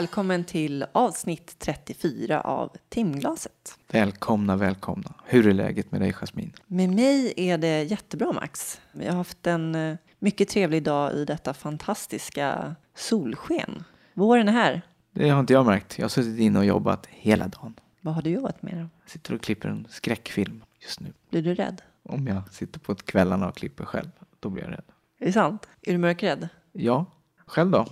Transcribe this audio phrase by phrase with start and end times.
[0.00, 3.78] Välkommen till avsnitt 34 av Timglaset.
[3.92, 5.14] Välkomna, välkomna.
[5.24, 6.52] Hur är läget med dig, Jasmin?
[6.66, 8.80] Med mig är det jättebra, Max.
[8.92, 13.84] Jag har haft en eh, mycket trevlig dag i detta fantastiska solsken.
[14.14, 14.82] Våren är här.
[15.12, 15.98] Det har inte jag märkt.
[15.98, 17.74] Jag har suttit inne och jobbat hela dagen.
[18.00, 18.88] Vad har du jobbat med då?
[19.02, 21.12] Jag sitter och klipper en skräckfilm just nu.
[21.30, 21.82] Blir du rädd?
[22.02, 24.84] Om jag sitter på kvällarna och klipper själv, då blir jag rädd.
[25.18, 25.68] Är det sant?
[25.82, 26.48] Är du mörkrädd?
[26.72, 27.06] Ja,
[27.46, 27.86] själv då?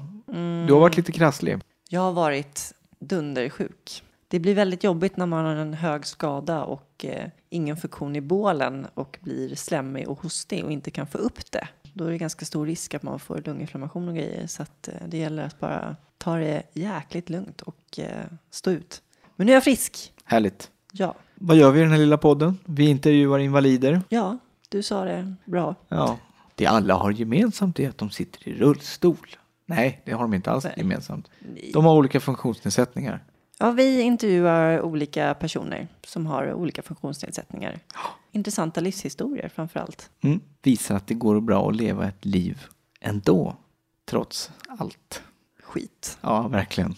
[0.66, 1.58] Du har varit lite krasslig.
[1.90, 4.02] Jag har varit dundersjuk.
[4.28, 8.20] Det blir väldigt jobbigt när man har en hög skada och eh, ingen funktion i
[8.20, 11.68] bålen och blir slemmig och hostig och inte kan få upp det.
[11.92, 14.94] Då är det ganska stor risk att man får lunginflammation och grejer så att eh,
[15.08, 19.02] det gäller att bara ta det jäkligt lugnt och eh, stå ut.
[19.36, 20.12] Men nu är jag frisk.
[20.24, 20.70] Härligt.
[20.92, 22.58] Ja, Vad gör vi i den här lilla podden?
[22.64, 24.02] Vi intervjuar invalider.
[24.08, 25.74] ja, du sa det bra.
[25.88, 26.18] Ja.
[26.54, 29.36] Det alla har gemensamt är att de sitter i rullstol.
[29.68, 31.30] Nej, det har de inte alls gemensamt.
[31.72, 33.24] De har olika funktionsnedsättningar.
[33.58, 37.78] Ja, vi intervjuar olika personer som har olika funktionsnedsättningar.
[38.32, 40.10] Intressanta livshistorier framför allt.
[40.20, 40.40] Mm.
[40.62, 42.66] Visar att det går bra att leva ett liv
[43.00, 43.56] ändå,
[44.04, 45.22] trots allt.
[45.62, 46.18] Skit.
[46.20, 46.94] Ja, verkligen.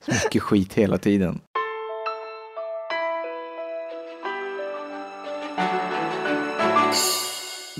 [0.00, 1.40] Så mycket skit hela tiden.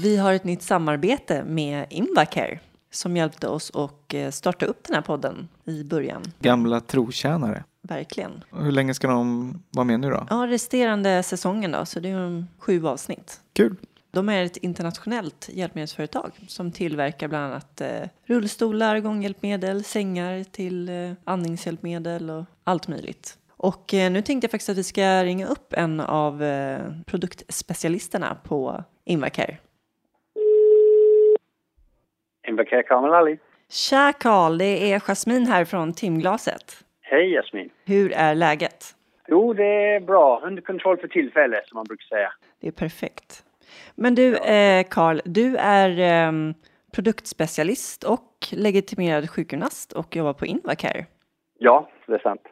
[0.02, 4.94] Vi har ett nytt samarbete med Invacare som hjälpte oss att eh, starta upp den
[4.94, 6.22] här podden i början.
[6.40, 7.64] Gamla trotjänare.
[7.82, 8.44] Verkligen.
[8.50, 10.26] Och Hur länge ska de vara med nu då?
[10.30, 13.40] Ja, resterande säsongen då, så det är sju avsnitt.
[13.52, 13.76] Kul.
[14.10, 17.88] De är ett internationellt hjälpmedelsföretag som tillverkar bland annat eh,
[18.26, 23.38] rullstolar, gånghjälpmedel, sängar till eh, andningshjälpmedel och allt möjligt.
[23.56, 28.34] Och eh, nu tänkte jag faktiskt att vi ska ringa upp en av eh, produktspecialisterna
[28.44, 29.58] på Invacare.
[32.48, 33.38] Invacare Kamal Ali.
[33.70, 36.84] Tja Karl, det är Jasmin här från Timglaset.
[37.00, 37.70] Hej Jasmin.
[37.86, 38.84] Hur är läget?
[39.28, 40.40] Jo, det är bra.
[40.44, 42.32] Under kontroll för tillfället, som man brukar säga.
[42.60, 43.44] Det är perfekt.
[43.94, 46.54] Men du, eh, Karl, du är ehm,
[46.94, 51.06] produktspecialist och legitimerad sjukgymnast och jobbar på Invacare.
[51.58, 52.42] Ja, det är sant.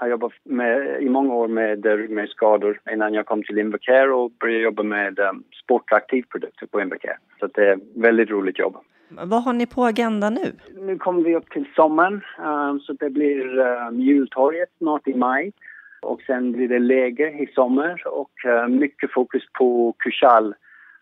[0.00, 4.12] Jag har jobbat med, i många år med eh, ryggmärgsskador innan jag kom till Invacare
[4.12, 7.16] och började jobba med um, sportaktivprodukter på Invacare.
[7.40, 8.76] Så det är ett väldigt roligt jobb.
[9.08, 10.52] Vad har ni på agendan nu?
[10.86, 15.52] Nu kommer vi upp till sommaren, um, så det blir um, jultorget snart i maj.
[16.02, 20.54] Och sen blir det läger i sommar och uh, mycket fokus på Kushal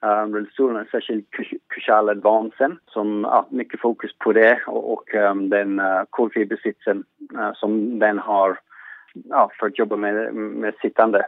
[0.03, 2.78] um, rullstolarna, särskilt Kush- Kushal Advancen.
[2.87, 7.04] Som, ja, mycket fokus på det och, och um, den uh, kolfibersitsen
[7.34, 8.58] uh, som den har
[9.28, 11.26] ja, för att jobba med, med sittande.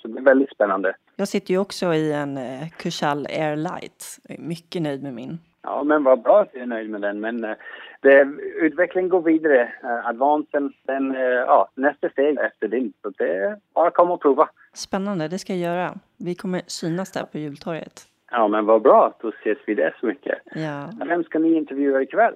[0.00, 0.96] Så det är väldigt spännande.
[1.16, 4.18] Jag sitter ju också i en eh, Kushal Airlight.
[4.28, 5.38] Jag är mycket nöjd med min.
[5.62, 7.20] Ja, men vad bra att du är nöjd med den.
[7.20, 7.54] Men uh,
[8.00, 8.28] det,
[8.60, 9.72] utvecklingen går vidare.
[9.84, 11.14] Uh, advansen, den,
[11.46, 12.92] ja, nästa steg efter din.
[13.02, 14.48] Så det är bara komma och prova.
[14.72, 15.94] Spännande, det ska jag göra.
[16.16, 18.08] Vi kommer synas där på jultorget.
[18.30, 19.14] Ja, men vad bra.
[19.20, 20.38] Då ses vi där så mycket.
[20.54, 20.90] Ja.
[21.06, 22.34] Vem ska ni intervjua ikväll?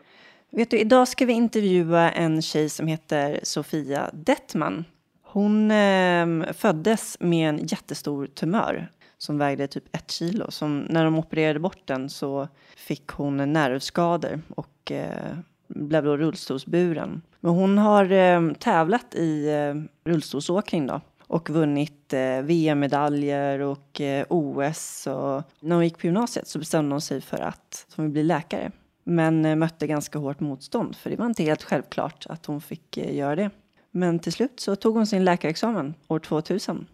[0.52, 4.84] Vet du, idag ska vi intervjua en tjej som heter Sofia Dettman.
[5.22, 10.50] Hon eh, föddes med en jättestor tumör som vägde typ ett kilo.
[10.50, 15.36] Som, när de opererade bort den så fick hon nervskador och eh,
[15.68, 17.22] blev då rullstolsburen.
[17.40, 19.74] Men hon har eh, tävlat i eh,
[20.10, 25.06] rullstolsåkning då och vunnit eh, VM-medaljer och eh, OS.
[25.06, 28.22] Och när hon gick på gymnasiet så bestämde hon sig för att hon vill bli
[28.22, 28.70] läkare.
[29.04, 32.96] Men eh, mötte ganska hårt motstånd för det var inte helt självklart att hon fick
[32.96, 33.50] eh, göra det.
[33.90, 36.86] Men till slut så tog hon sin läkarexamen år 2000.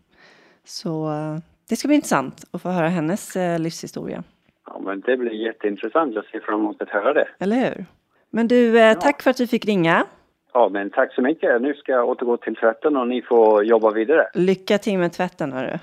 [0.65, 4.23] Så eh, det ska bli intressant att få höra hennes livshistoria.
[4.67, 6.15] Ja, men det blir jätteintressant.
[6.15, 7.29] Jag ser fram emot att höra det.
[7.39, 7.87] Eller hur?
[8.31, 10.07] Men du, eh, tack för att du fick ringa.
[10.53, 11.63] Ja, men tack så mycket.
[11.63, 14.29] Nu ska jag återgå till tvätten och ni får jobba vidare.
[14.35, 15.79] Lycka till med tvätten, hörru.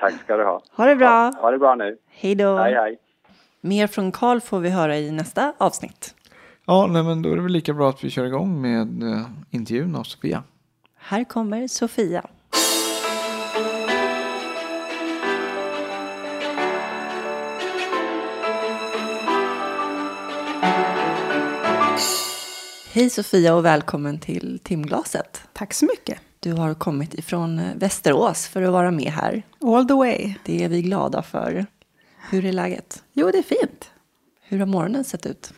[0.00, 0.62] Tack ska du ha.
[0.72, 1.32] Ha det bra.
[1.40, 1.96] Ha det bra nu.
[2.08, 2.56] Hej då.
[2.56, 2.98] Hej, hej.
[3.62, 6.14] Mer från Karl får vi höra i nästa avsnitt.
[6.66, 9.26] Ja, nej, men då är det väl lika bra att vi kör igång med eh,
[9.50, 10.42] intervjun av Sofia.
[10.96, 12.26] Här kommer Sofia.
[22.92, 25.42] Hej Sofia och välkommen till Timglaset.
[25.52, 26.18] Tack så mycket.
[26.40, 29.42] Du har kommit ifrån eh, Västerås för att vara med här.
[29.64, 30.34] All the way.
[30.44, 31.66] Det är vi glada för.
[32.28, 33.04] Hur är läget?
[33.12, 33.90] Jo, det är fint.
[34.40, 35.52] Hur har morgonen sett ut?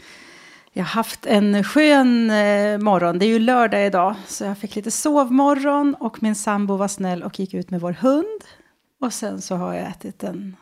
[0.72, 3.18] Jag har haft en skön eh, morgon.
[3.18, 7.22] Det är ju lördag idag, så jag fick lite sovmorgon och min sambo var snäll
[7.22, 8.44] och gick ut med vår hund.
[9.00, 10.56] Och sen så har jag ätit en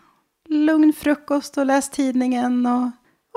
[0.48, 2.86] lugn frukost och läst tidningen och,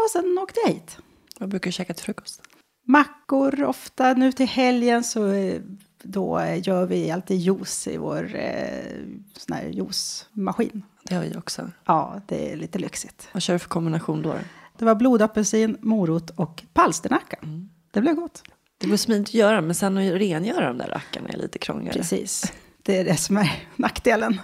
[0.04, 0.98] och sen åkte jag hit.
[1.39, 2.42] Vad brukar du käka till frukost?
[2.86, 4.13] mackor ofta.
[4.13, 5.62] Nu till helgen så eh,
[6.04, 8.98] då gör vi alltid juice i vår eh,
[9.38, 10.84] sån här juicemaskin.
[11.04, 11.72] Det har vi också.
[11.86, 13.30] Ja, det är lite lyxigt.
[13.32, 14.36] Vad kör du för kombination då?
[14.78, 17.38] Det var blodapelsin, morot och palsternacka.
[17.44, 17.70] Mm.
[17.92, 18.44] Det blev gott.
[18.78, 21.98] Det går smidigt att göra, men sen att rengöra de där rackarna är lite krångligare.
[21.98, 22.54] Precis.
[22.82, 24.42] Det är det som är nackdelen.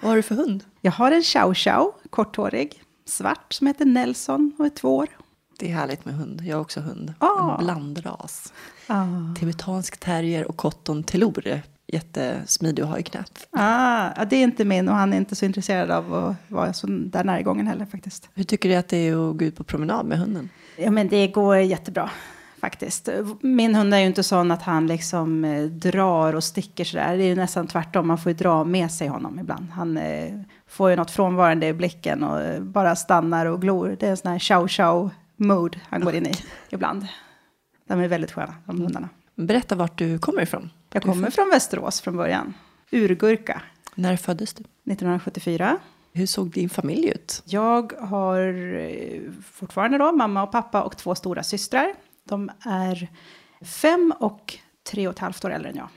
[0.00, 0.64] Vad har du för hund?
[0.80, 5.08] Jag har en chow chow, korthårig, svart, som heter Nelson och är två år.
[5.60, 6.42] Det är härligt med hund.
[6.44, 7.14] Jag har också hund.
[7.18, 7.58] Ah.
[7.58, 8.52] En blandras.
[8.86, 9.04] Ah.
[9.38, 11.60] Tibetansk terrier och cotton telor.
[11.86, 13.48] Jättesmidig att ha i knät.
[13.50, 16.86] Ah, det är inte min och han är inte så intresserad av att vara så
[16.86, 18.28] där närgången heller faktiskt.
[18.34, 20.48] Hur tycker du att det är att gå ut på promenad med hunden?
[20.76, 22.10] Ja, men det går jättebra
[22.60, 23.08] faktiskt.
[23.40, 27.16] Min hund är ju inte sån att han liksom eh, drar och sticker sådär.
[27.16, 28.06] Det är ju nästan tvärtom.
[28.06, 29.70] Man får ju dra med sig honom ibland.
[29.70, 33.96] Han eh, får ju något frånvarande i blicken och bara stannar och glor.
[34.00, 35.10] Det är en sån här chow chow
[35.40, 36.32] mood han går in i
[36.70, 37.06] ibland.
[37.84, 39.08] De är väldigt sköna, de hundarna.
[39.34, 40.70] Berätta vart du kommer ifrån.
[40.92, 42.54] Jag kommer från Västerås från början.
[42.90, 43.62] Urgurka,
[43.94, 44.60] När föddes du?
[44.60, 45.78] 1974.
[46.12, 47.42] Hur såg din familj ut?
[47.46, 48.38] Jag har
[48.74, 49.20] eh,
[49.52, 51.94] fortfarande då mamma och pappa och två stora systrar.
[52.24, 53.08] De är
[53.64, 54.56] fem och
[54.90, 55.88] tre och ett halvt år äldre än jag.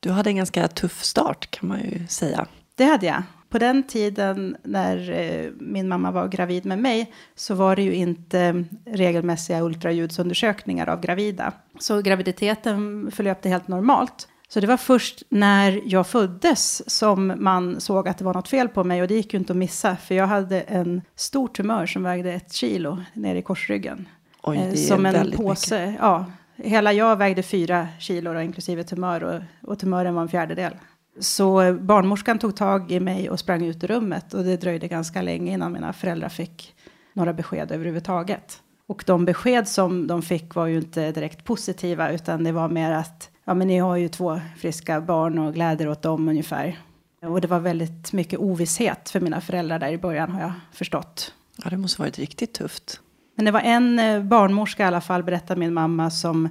[0.00, 2.46] Du hade en ganska tuff start kan man ju säga.
[2.74, 3.22] Det hade jag.
[3.56, 7.94] På den tiden när eh, min mamma var gravid med mig så var det ju
[7.94, 11.52] inte regelmässiga ultraljudsundersökningar av gravida.
[11.78, 14.28] Så graviditeten förlöpte helt normalt.
[14.48, 18.68] Så det var först när jag föddes som man såg att det var något fel
[18.68, 21.86] på mig och det gick ju inte att missa för jag hade en stor tumör
[21.86, 24.08] som vägde ett kilo nere i korsryggen.
[24.42, 25.94] Oj, Eh, det är som en påse.
[26.00, 26.24] Ja,
[26.56, 30.72] hela jag vägde fyra kilo inklusive tumör och, och tumören var en fjärdedel.
[31.18, 35.22] Så barnmorskan tog tag i mig och sprang ut ur rummet och det dröjde ganska
[35.22, 36.74] länge innan mina föräldrar fick
[37.12, 38.62] några besked överhuvudtaget.
[38.86, 42.90] Och de besked som de fick var ju inte direkt positiva utan det var mer
[42.90, 46.78] att ja men ni har ju två friska barn och gläder åt dem ungefär.
[47.22, 51.34] Och det var väldigt mycket ovisshet för mina föräldrar där i början har jag förstått.
[51.64, 53.00] Ja, det måste varit riktigt tufft.
[53.34, 56.48] Men det var en eh, barnmorska i alla fall, berättade min mamma, som,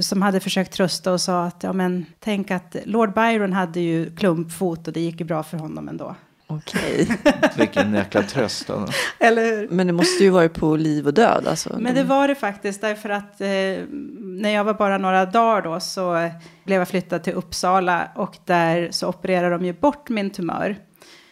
[0.00, 4.16] som hade försökt trösta och sa att ja, men, tänk att Lord Byron hade ju
[4.16, 6.14] klumpfot och det gick ju bra för honom ändå.
[6.46, 7.08] Okej.
[7.56, 8.66] Vilken jäkla tröst.
[8.66, 8.86] då.
[9.18, 9.68] Eller hur?
[9.68, 11.46] Men det måste ju varit på liv och död.
[11.46, 11.76] Alltså.
[11.78, 13.48] Men det var det faktiskt, därför att eh,
[14.20, 16.30] när jag var bara några dagar då så eh,
[16.64, 20.76] blev jag flyttad till Uppsala och där så opererade de ju bort min tumör.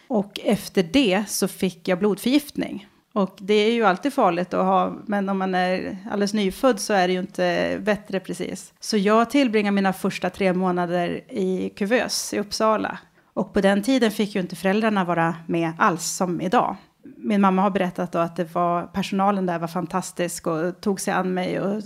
[0.07, 2.87] Och efter det så fick jag blodförgiftning.
[3.13, 6.93] Och det är ju alltid farligt att ha, men om man är alldeles nyfödd så
[6.93, 8.73] är det ju inte bättre precis.
[8.79, 12.97] Så jag tillbringar mina första tre månader i kuvös i Uppsala.
[13.33, 16.75] Och på den tiden fick ju inte föräldrarna vara med alls som idag.
[17.17, 21.13] Min mamma har berättat då att det var, personalen där var fantastisk och tog sig
[21.13, 21.83] an mig och, och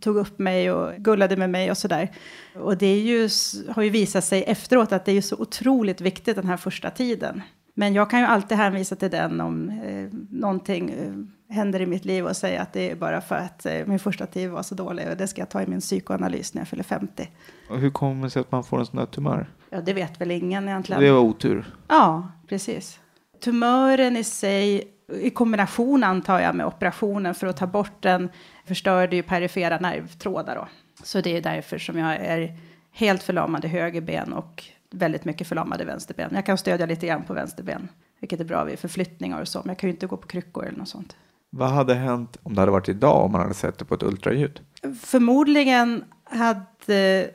[0.00, 2.10] tog upp mig och gullade med mig och sådär.
[2.54, 3.28] Och det är ju,
[3.74, 6.90] har ju visat sig efteråt att det är ju så otroligt viktigt den här första
[6.90, 7.42] tiden.
[7.74, 12.04] Men jag kan ju alltid hänvisa till den om eh, någonting eh, händer i mitt
[12.04, 14.74] liv och säga att det är bara för att eh, min första tid var så
[14.74, 17.30] dålig och det ska jag ta i min psykoanalys när jag fyller 50.
[17.70, 19.46] Och hur kommer det sig att man får en sån här tumör?
[19.70, 21.02] Ja, det vet väl ingen egentligen.
[21.02, 21.64] Det var otur.
[21.88, 23.00] Ja, precis.
[23.40, 24.82] Tumören i sig,
[25.20, 28.28] i kombination antar jag med operationen för att ta bort den,
[28.64, 30.68] förstörde ju perifera nervtrådar då.
[31.02, 32.58] Så det är därför som jag är
[32.92, 34.64] helt förlamad i höger ben och
[34.98, 36.30] väldigt mycket förlamad i vänster ben.
[36.34, 37.88] Jag kan stödja lite grann på vänster ben,
[38.20, 40.66] vilket är bra vid förflyttningar och så, men jag kan ju inte gå på kryckor
[40.66, 41.16] eller något sånt.
[41.50, 44.02] Vad hade hänt om det hade varit idag om man hade sett det på ett
[44.02, 44.60] ultraljud?
[45.00, 47.30] Förmodligen hade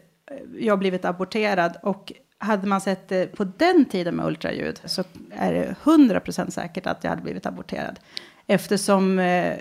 [0.58, 5.54] jag blivit aborterad och hade man sett det på den tiden med ultraljud så är
[5.54, 8.00] det 100% säkert att jag hade blivit aborterad.
[8.48, 9.58] Eftersom eh,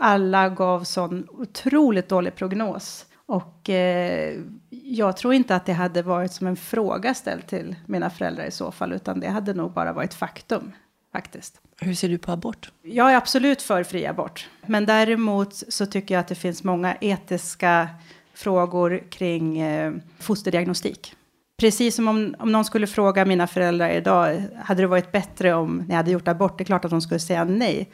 [0.00, 3.06] alla gav sån otroligt dålig prognos.
[3.30, 8.10] Och eh, jag tror inte att det hade varit som en fråga ställd till mina
[8.10, 10.72] föräldrar i så fall, utan det hade nog bara varit faktum
[11.12, 11.60] faktiskt.
[11.80, 12.72] Hur ser du på abort?
[12.82, 14.48] Jag är absolut för fri abort.
[14.66, 17.88] Men däremot så tycker jag att det finns många etiska
[18.34, 21.14] frågor kring eh, fosterdiagnostik.
[21.60, 25.84] Precis som om, om någon skulle fråga mina föräldrar idag, hade det varit bättre om
[25.88, 26.58] ni hade gjort abort?
[26.58, 27.90] Det är klart att de skulle säga nej.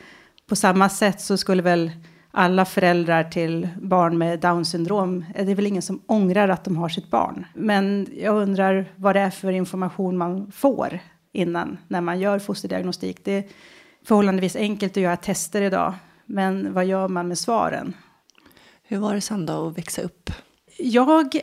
[0.49, 1.90] På samma sätt så skulle väl
[2.38, 6.76] alla föräldrar till barn med Down syndrom, det är väl ingen som ångrar att de
[6.76, 7.47] har sitt barn.
[7.55, 10.99] Men jag undrar vad det är för information man får
[11.33, 13.25] innan när man gör fosterdiagnostik.
[13.25, 13.45] Det är
[14.07, 15.95] förhållandevis enkelt att göra tester idag,
[16.26, 17.95] men vad gör man med svaren?
[18.83, 20.31] Hur var det sen då att växa upp?
[20.78, 21.37] Jag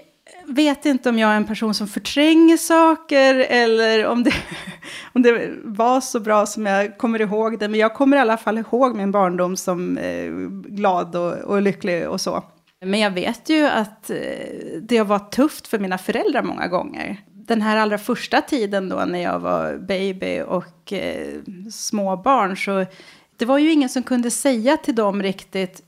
[0.46, 4.34] vet inte om jag är en person som förtränger saker eller om det,
[5.14, 7.68] om det var så bra som jag kommer ihåg det.
[7.68, 10.32] Men jag kommer i alla fall ihåg min barndom som eh,
[10.76, 12.44] glad och, och lycklig och så.
[12.86, 14.18] Men jag vet ju att eh,
[14.82, 17.18] det var tufft för mina föräldrar många gånger.
[17.32, 21.42] Den här allra första tiden då när jag var baby och eh,
[21.72, 22.86] småbarn så
[23.38, 25.82] det var ju ingen som kunde säga till dem riktigt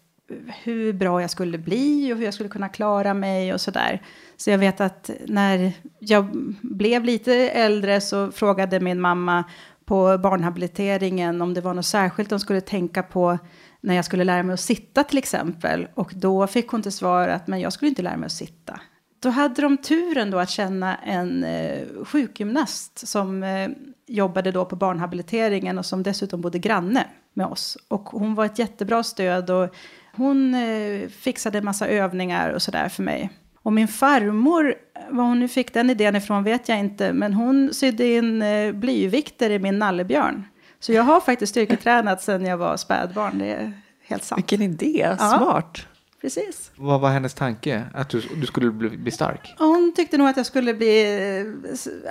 [0.64, 4.02] hur bra jag skulle bli och hur jag skulle kunna klara mig och sådär.
[4.38, 6.26] Så jag vet att när jag
[6.62, 9.44] blev lite äldre så frågade min mamma
[9.86, 13.38] på barnhabiliteringen om det var något särskilt de skulle tänka på
[13.82, 15.88] när jag skulle lära mig att sitta till exempel.
[15.94, 18.80] Och då fick hon till svar att men jag skulle inte lära mig att sitta.
[19.20, 23.70] Då hade de turen då att känna en eh, sjukgymnast som eh,
[24.08, 27.78] jobbade då på barnhabiliteringen och som dessutom bodde granne med oss.
[27.88, 29.76] Och hon var ett jättebra stöd och
[30.16, 33.30] hon eh, fixade massa övningar och sådär för mig.
[33.64, 34.76] Och min farmor,
[35.10, 38.72] var hon nu fick den idén ifrån vet jag inte, men hon sydde in eh,
[38.72, 40.44] blyvikter i min nallebjörn.
[40.80, 44.40] Så jag har faktiskt styrketränat sedan jag var spädbarn, det är helt sant.
[44.40, 45.72] Vilken idé, smart.
[45.76, 45.82] Ja,
[46.22, 46.72] precis.
[46.76, 47.84] Vad var hennes tanke?
[47.94, 49.56] Att du, du skulle bli, bli stark?
[49.58, 51.04] Hon tyckte nog att jag skulle bli,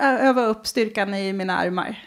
[0.00, 1.98] eh, öva upp styrkan i mina armar.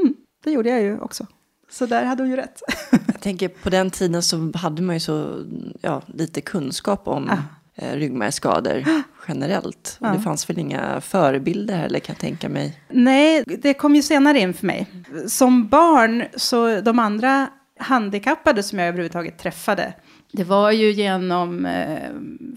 [0.00, 1.26] Mm, det gjorde jag ju också.
[1.70, 2.62] Så där hade hon ju rätt.
[3.06, 5.44] jag tänker på den tiden så hade man ju så
[5.80, 7.36] ja, lite kunskap om ah
[7.80, 8.84] eh, ryggmärgsskador
[9.28, 9.98] generellt.
[10.00, 12.80] Och Det fanns väl inga förebilder heller kan jag tänka mig.
[12.88, 14.86] Nej, det kom ju senare in för mig.
[15.26, 17.48] Som barn, så de andra
[17.78, 19.94] handikappade som jag överhuvudtaget träffade,
[20.32, 22.10] det var ju genom eh,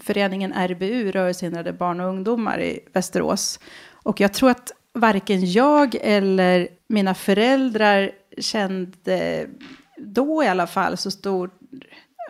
[0.04, 3.60] föreningen RBU, Rörelsehindrade barn och ungdomar i Västerås.
[3.92, 9.48] Och jag tror att varken jag eller mina föräldrar kände eh,
[9.96, 11.50] då i alla fall så stor,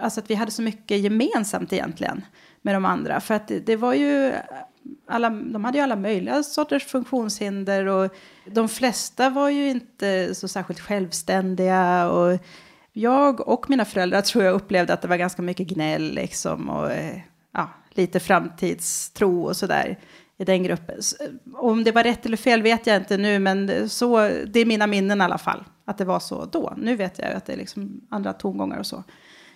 [0.00, 2.24] alltså att vi hade så mycket gemensamt egentligen
[2.62, 3.20] med de andra.
[3.20, 4.32] För att det, det var ju,
[5.08, 10.48] alla, de hade ju alla möjliga sorters funktionshinder och de flesta var ju inte så
[10.48, 12.08] särskilt självständiga.
[12.08, 12.38] Och
[12.92, 16.92] jag och mina föräldrar tror jag upplevde att det var ganska mycket gnäll liksom och
[16.92, 17.20] eh,
[17.52, 19.98] ja, lite framtidstro och sådär
[20.36, 21.00] i den gruppen.
[21.54, 24.86] Om det var rätt eller fel vet jag inte nu, men så, det är mina
[24.86, 26.74] minnen i alla fall, att det var så då.
[26.76, 29.04] Nu vet jag att det är liksom andra tongångar och så.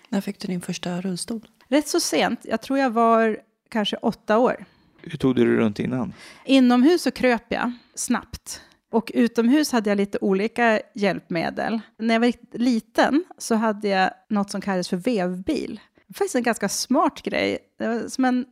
[0.08, 1.49] När fick du din första rullstol?
[1.68, 2.40] Rätt så sent.
[2.42, 4.64] Jag tror jag var kanske åtta år.
[5.02, 6.12] Hur tog du dig runt innan?
[6.44, 8.62] Inomhus så kröp jag snabbt.
[8.90, 11.80] Och utomhus hade jag lite olika hjälpmedel.
[11.99, 15.80] När jag var liten så hade jag något som kallades för vevbil.
[15.94, 17.58] Det var faktiskt en ganska smart grej.
[17.78, 18.47] Det var som en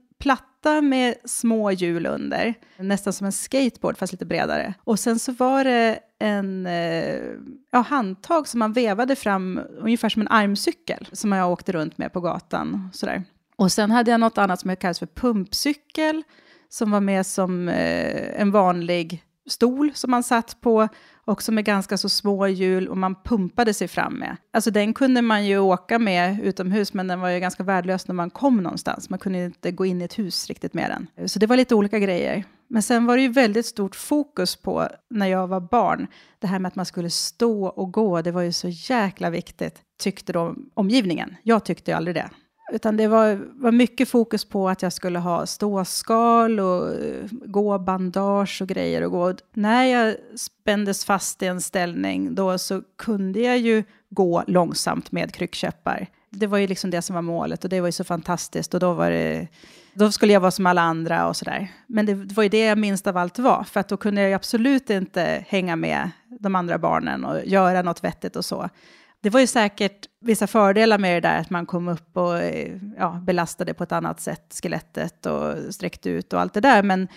[0.66, 4.74] platta med små hjul under, nästan som en skateboard fast lite bredare.
[4.84, 7.20] Och sen så var det en eh,
[7.72, 12.12] ja, handtag som man vevade fram, ungefär som en armcykel, som jag åkte runt med
[12.12, 12.90] på gatan.
[12.92, 13.24] Sådär.
[13.56, 16.22] Och sen hade jag något annat som kallas för pumpcykel,
[16.68, 20.88] som var med som eh, en vanlig stol som man satt på
[21.24, 24.36] också med ganska så små hjul och man pumpade sig fram med.
[24.52, 28.14] Alltså den kunde man ju åka med utomhus men den var ju ganska värdelös när
[28.14, 29.10] man kom någonstans.
[29.10, 31.28] Man kunde inte gå in i ett hus riktigt med den.
[31.28, 32.44] Så det var lite olika grejer.
[32.68, 36.06] Men sen var det ju väldigt stort fokus på, när jag var barn,
[36.38, 39.82] det här med att man skulle stå och gå, det var ju så jäkla viktigt,
[40.00, 41.36] tyckte de omgivningen.
[41.42, 42.30] Jag tyckte ju aldrig det.
[42.72, 47.78] Utan det var, var mycket fokus på att jag skulle ha ståskal och eh, gå
[47.78, 49.02] bandage och grejer.
[49.02, 49.34] Och gå.
[49.52, 55.34] När jag spändes fast i en ställning då så kunde jag ju gå långsamt med
[55.34, 56.06] kryckkäppar.
[56.30, 58.74] Det var ju liksom det som var målet och det var ju så fantastiskt.
[58.74, 59.48] Och då, var det,
[59.94, 61.72] då skulle jag vara som alla andra och sådär.
[61.86, 63.64] Men det, det var ju det jag minst av allt var.
[63.64, 68.04] För att då kunde jag absolut inte hänga med de andra barnen och göra något
[68.04, 68.68] vettigt och så.
[69.22, 72.34] Det var ju säkert vissa fördelar med det där, att man kom upp och
[72.98, 76.82] ja, belastade på ett annat sätt skelettet och sträckte ut och allt det där.
[76.82, 77.08] Men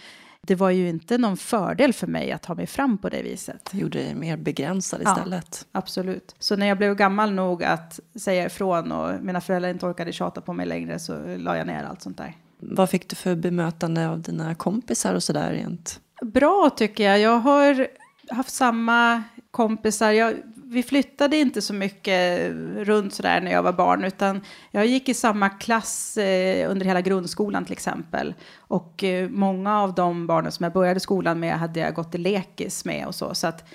[0.41, 3.69] det var ju inte någon fördel för mig att ta mig fram på det viset.
[3.71, 5.65] Det gjorde dig mer begränsad istället.
[5.71, 6.35] Ja, absolut.
[6.39, 10.41] Så när jag blev gammal nog att säga ifrån och mina föräldrar inte orkade tjata
[10.41, 12.37] på mig längre så la jag ner allt sånt där.
[12.59, 15.99] Vad fick du för bemötande av dina kompisar och sådär rent?
[16.21, 17.19] Bra tycker jag.
[17.19, 17.87] Jag har
[18.29, 20.11] haft samma kompisar.
[20.11, 20.35] Jag
[20.71, 25.13] vi flyttade inte så mycket runt sådär när jag var barn, utan jag gick i
[25.13, 28.33] samma klass eh, under hela grundskolan till exempel.
[28.57, 32.17] Och eh, många av de barnen som jag började skolan med hade jag gått i
[32.17, 33.35] lekis med och så.
[33.35, 33.69] Så att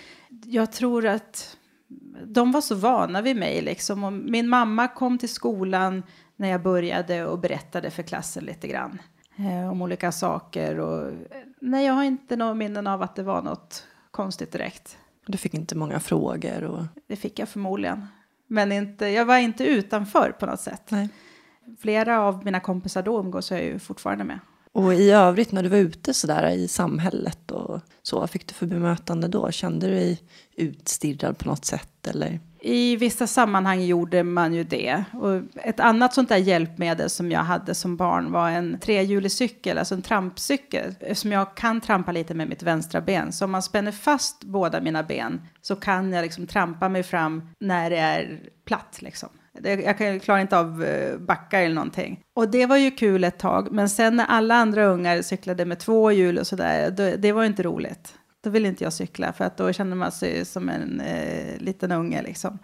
[0.45, 1.57] jag tror att
[2.25, 4.05] de var så vana vid mig liksom.
[4.05, 6.03] Och min mamma kom till skolan
[6.37, 9.03] när jag började och berättade för klassen lite grann
[9.37, 10.81] eh, om olika saker.
[10.81, 11.13] Och,
[11.61, 14.99] nej, jag har inte några minnen av att det var något konstigt direkt.
[15.27, 16.63] Du fick inte många frågor?
[16.65, 16.85] Och...
[17.09, 18.07] Det fick jag förmodligen.
[18.47, 20.83] Men inte, jag var inte utanför på något sätt.
[20.89, 21.09] Nej.
[21.81, 24.39] Flera av mina kompisar då umgås jag ju fortfarande med.
[24.73, 28.55] Och i övrigt när du var ute sådär i samhället och så, vad fick du
[28.55, 29.51] för bemötande då?
[29.51, 30.23] Kände du dig
[30.57, 32.41] utstirrad på något sätt eller?
[32.67, 35.05] I vissa sammanhang gjorde man ju det.
[35.13, 39.79] Och ett annat sånt där hjälpmedel som jag hade som barn var en trehjulig cykel,
[39.79, 40.95] alltså en trampcykel.
[41.01, 43.33] Eftersom jag kan trampa lite med mitt vänstra ben.
[43.33, 47.49] Så om man spänner fast båda mina ben så kan jag liksom trampa mig fram
[47.59, 48.99] när det är platt.
[48.99, 49.29] Liksom.
[49.63, 52.21] Jag klarar inte av eh, backar eller någonting.
[52.35, 55.79] Och det var ju kul ett tag, men sen när alla andra ungar cyklade med
[55.79, 58.15] två hjul och sådär, det var inte roligt.
[58.45, 61.93] Då ville inte jag cykla, för att då kände man sig som en eh, liten
[61.93, 62.59] unge liksom.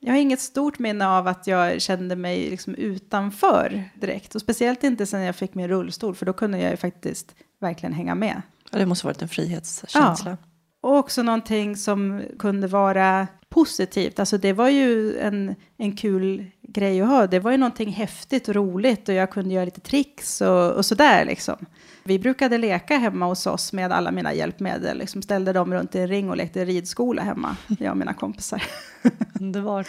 [0.00, 4.34] Jag har inget stort minne av att jag kände mig liksom utanför direkt.
[4.34, 7.92] Och speciellt inte sen jag fick min rullstol, för då kunde jag ju faktiskt verkligen
[7.92, 8.42] hänga med.
[8.70, 10.30] Ja, det måste varit en frihetskänsla.
[10.30, 10.36] Ja.
[10.80, 14.18] Och också någonting som kunde vara positivt.
[14.18, 17.26] Alltså det var ju en, en kul grej att ha.
[17.26, 20.86] Det var ju någonting häftigt och roligt och jag kunde göra lite tricks och, och
[20.86, 21.66] sådär liksom.
[22.06, 24.98] Vi brukade leka hemma hos oss med alla mina hjälpmedel.
[24.98, 28.62] Liksom ställde dem runt i en ring och lekte ridskola hemma, jag och mina kompisar.
[29.40, 29.86] Underbart.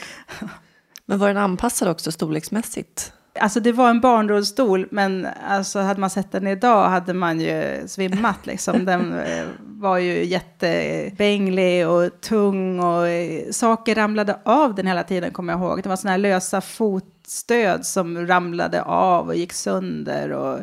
[1.05, 3.13] Men var den anpassad också storleksmässigt?
[3.39, 7.83] Alltså det var en barnrullstol, men alltså hade man sett den idag hade man ju
[7.87, 8.45] svimmat.
[8.45, 8.85] Liksom.
[8.85, 15.31] Den eh, var ju jättebänglig och tung och eh, saker ramlade av den hela tiden,
[15.31, 15.83] kommer jag ihåg.
[15.83, 20.31] Det var sådana här lösa fotstöd som ramlade av och gick sönder.
[20.31, 20.59] Och...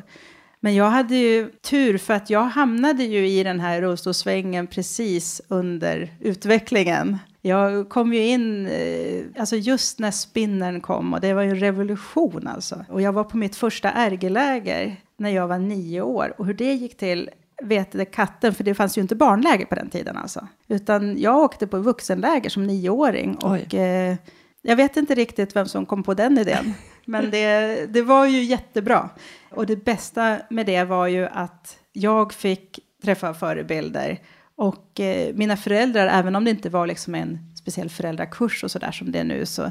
[0.65, 5.43] Men jag hade ju tur för att jag hamnade ju i den här rullstolssvängen precis
[5.49, 7.19] under utvecklingen.
[7.41, 11.61] Jag kom ju in eh, alltså just när spinnern kom och det var ju en
[11.61, 12.85] revolution alltså.
[12.89, 16.73] Och jag var på mitt första RG-läger när jag var nio år och hur det
[16.73, 17.31] gick till
[17.63, 20.49] vet det katten, för det fanns ju inte barnläger på den tiden alltså.
[20.69, 24.17] Utan jag åkte på vuxenläger som nioåring och eh,
[24.63, 26.75] jag vet inte riktigt vem som kom på den idén.
[27.05, 29.11] Men det, det var ju jättebra.
[29.55, 34.19] Och det bästa med det var ju att jag fick träffa förebilder
[34.57, 38.79] och eh, mina föräldrar, även om det inte var liksom en speciell föräldrakurs och så
[38.79, 39.71] där som det är nu, så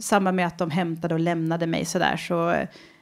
[0.00, 2.54] samma med att de hämtade och lämnade mig så där, så,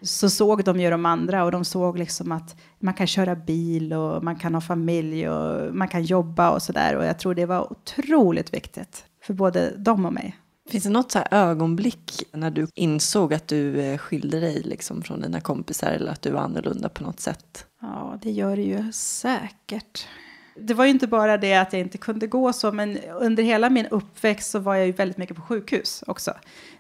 [0.03, 3.93] så såg de ju de andra och de såg liksom att man kan köra bil
[3.93, 6.97] och man kan ha familj och man kan jobba och så där.
[6.97, 10.37] Och jag tror det var otroligt viktigt för både dem och mig.
[10.71, 15.21] Finns det något så ögonblick när du insåg att du eh, skilde dig liksom från
[15.21, 17.67] dina kompisar eller att du var annorlunda på något sätt?
[17.81, 20.07] Ja, det gör det ju säkert
[20.61, 23.71] det var ju inte bara det att jag inte kunde gå så, men under hela
[23.71, 26.35] min uppväxt så var jag ju väldigt mycket på sjukhus också.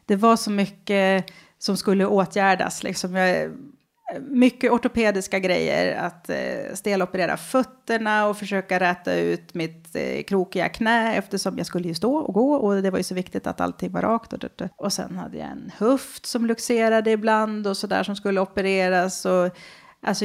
[0.06, 1.26] Det var så mycket
[1.58, 3.14] som skulle åtgärdas, liksom.
[3.14, 3.52] Jag,
[4.20, 11.14] mycket ortopediska grejer, att eh, steloperera fötterna och försöka räta ut mitt eh, krokiga knä
[11.14, 13.92] eftersom jag skulle ju stå och gå och det var ju så viktigt att allting
[13.92, 14.32] var rakt.
[14.32, 14.44] Och,
[14.76, 19.26] och sen hade jag en höft som luxerade ibland och sådär som skulle opereras.
[19.26, 19.50] Och,
[20.02, 20.24] alltså,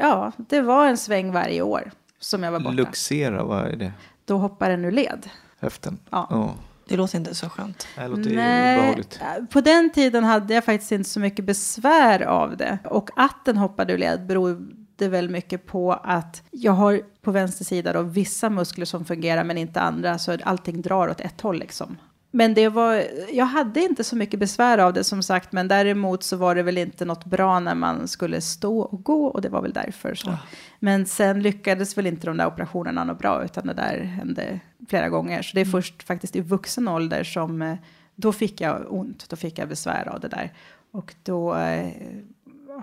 [0.00, 2.74] ja, det var en sväng varje år som jag var borta.
[2.74, 3.92] Luxera, vad är det?
[4.24, 5.30] Då hoppar den ur led.
[5.58, 5.98] Höften?
[6.10, 6.26] Ja.
[6.30, 6.50] Oh.
[6.88, 7.86] Det låter inte så skönt.
[7.96, 9.20] Det låter Nej, obehagligt.
[9.50, 12.78] På den tiden hade jag faktiskt inte så mycket besvär av det.
[12.84, 17.64] Och att den hoppade ur led berodde väl mycket på att jag har på vänster
[17.64, 20.18] sida då vissa muskler som fungerar men inte andra.
[20.18, 21.96] Så allting drar åt ett håll liksom.
[22.36, 26.22] Men det var, jag hade inte så mycket besvär av det som sagt, men däremot
[26.22, 29.48] så var det väl inte något bra när man skulle stå och gå och det
[29.48, 30.14] var väl därför.
[30.14, 30.30] Så.
[30.30, 30.38] Ja.
[30.78, 35.08] Men sen lyckades väl inte de där operationerna något bra, utan det där hände flera
[35.08, 35.42] gånger.
[35.42, 35.72] Så det är mm.
[35.72, 37.76] först faktiskt i vuxen ålder som, eh,
[38.14, 40.52] då fick jag ont, då fick jag besvär av det där.
[40.90, 41.92] Och då eh,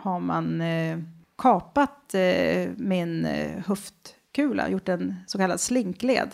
[0.02, 1.00] har man eh,
[1.38, 6.30] kapat eh, min eh, höftkula, gjort en så kallad slinkled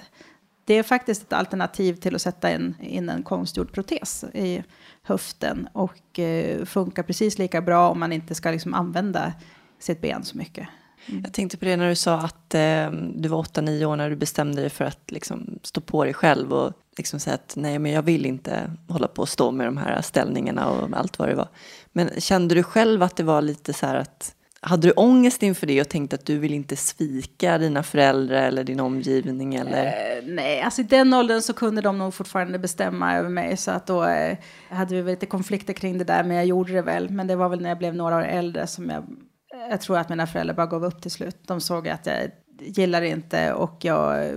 [0.69, 4.63] det är faktiskt ett alternativ till att sätta in, in en konstgjord protes i
[5.03, 9.33] höften och eh, funkar precis lika bra om man inte ska liksom använda
[9.79, 10.67] sitt ben så mycket.
[11.05, 11.21] Mm.
[11.23, 14.15] Jag tänkte på det när du sa att eh, du var 8-9 år när du
[14.15, 17.91] bestämde dig för att liksom, stå på dig själv och liksom säga att nej, men
[17.91, 21.35] jag vill inte hålla på och stå med de här ställningarna och allt vad det
[21.35, 21.47] var.
[21.91, 25.67] Men kände du själv att det var lite så här att hade du ångest inför
[25.67, 29.55] det och tänkte att du vill inte svika dina föräldrar eller din omgivning?
[29.55, 29.85] Eller?
[29.85, 33.57] Eh, nej, alltså i den åldern så kunde de nog fortfarande bestämma över mig.
[33.57, 34.37] Så att då eh,
[34.69, 37.09] hade vi väl lite konflikter kring det där, men jag gjorde det väl.
[37.09, 39.03] Men det var väl när jag blev några år äldre som jag,
[39.69, 41.37] jag tror att mina föräldrar bara gav upp till slut.
[41.47, 44.33] De såg att jag gillar inte och jag,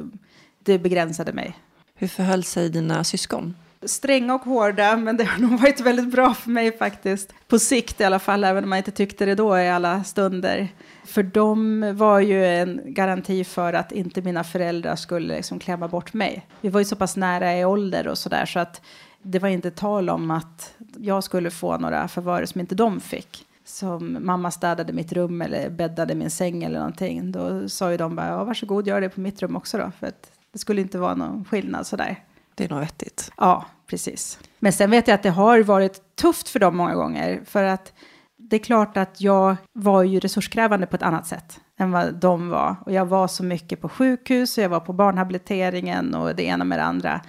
[0.59, 1.57] det begränsade mig.
[1.95, 3.55] Hur förhöll sig dina syskon?
[3.85, 7.35] Stränga och hårda, men det har nog varit väldigt bra för mig faktiskt.
[7.49, 10.69] På sikt i alla fall, även om man inte tyckte det då i alla stunder.
[11.05, 16.13] För de var ju en garanti för att inte mina föräldrar skulle liksom klämma bort
[16.15, 16.47] mig.
[16.61, 18.81] Vi var ju så pass nära i ålder och sådär så att
[19.23, 23.47] det var inte tal om att jag skulle få några favörer som inte de fick.
[23.65, 27.33] Som mamma städade mitt rum eller bäddade min säng eller någonting.
[27.33, 29.93] Då sa ju de bara, ja, varsågod gör det på mitt rum också då.
[30.01, 32.25] För att det skulle inte vara någon skillnad sådär.
[32.55, 33.33] Det är nog vettigt.
[33.37, 34.39] Ja, precis.
[34.59, 37.41] Men sen vet jag att det har varit tufft för dem många gånger.
[37.45, 37.93] För att
[38.37, 42.49] det är klart att jag var ju resurskrävande på ett annat sätt än vad de
[42.49, 42.77] var.
[42.87, 46.65] Och jag var så mycket på sjukhus och jag var på barnhabiliteringen och det ena
[46.65, 47.21] med det andra.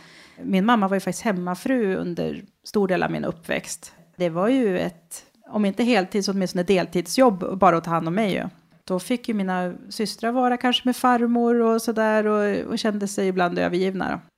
[0.42, 3.94] Min mamma var ju faktiskt hemmafru under stor del av min uppväxt.
[4.16, 8.34] Det var ju ett, om inte heltids, åtminstone deltidsjobb bara att ta hand om mig
[8.34, 8.50] ju.
[8.86, 13.28] Då fick ju mina systrar vara kanske med farmor och sådär och, och kände sig
[13.28, 14.12] ibland övergivna.
[14.12, 14.33] Då.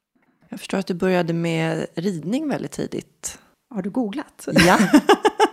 [0.55, 3.39] Jag förstår att du började med ridning väldigt tidigt.
[3.69, 4.47] Har du googlat?
[4.67, 4.77] Ja.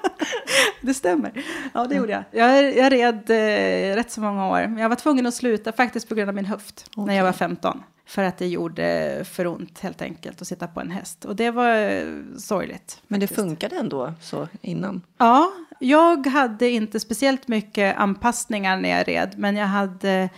[0.81, 1.45] det stämmer.
[1.75, 2.25] Ja, det gjorde jag.
[2.31, 4.61] Jag, jag red eh, rätt så många år.
[4.61, 7.07] Men jag var tvungen att sluta faktiskt på grund av min höft Okej.
[7.07, 7.83] när jag var 15.
[8.07, 11.25] För att det gjorde för ont helt enkelt att sitta på en häst.
[11.25, 12.07] Och det var eh,
[12.39, 13.03] sorgligt.
[13.07, 15.03] Men det funkade ändå så innan.
[15.19, 20.31] Ja, jag hade inte speciellt mycket anpassningar när jag red, men jag hade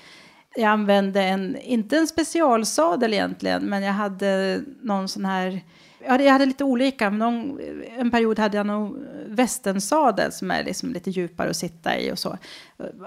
[0.57, 5.61] jag använde en, inte en specialsadel egentligen, men jag hade någon sån här,
[6.07, 7.61] ja, jag hade lite olika, men någon,
[7.99, 12.19] en period hade jag någon västensadel som är liksom lite djupare att sitta i och
[12.19, 12.39] så.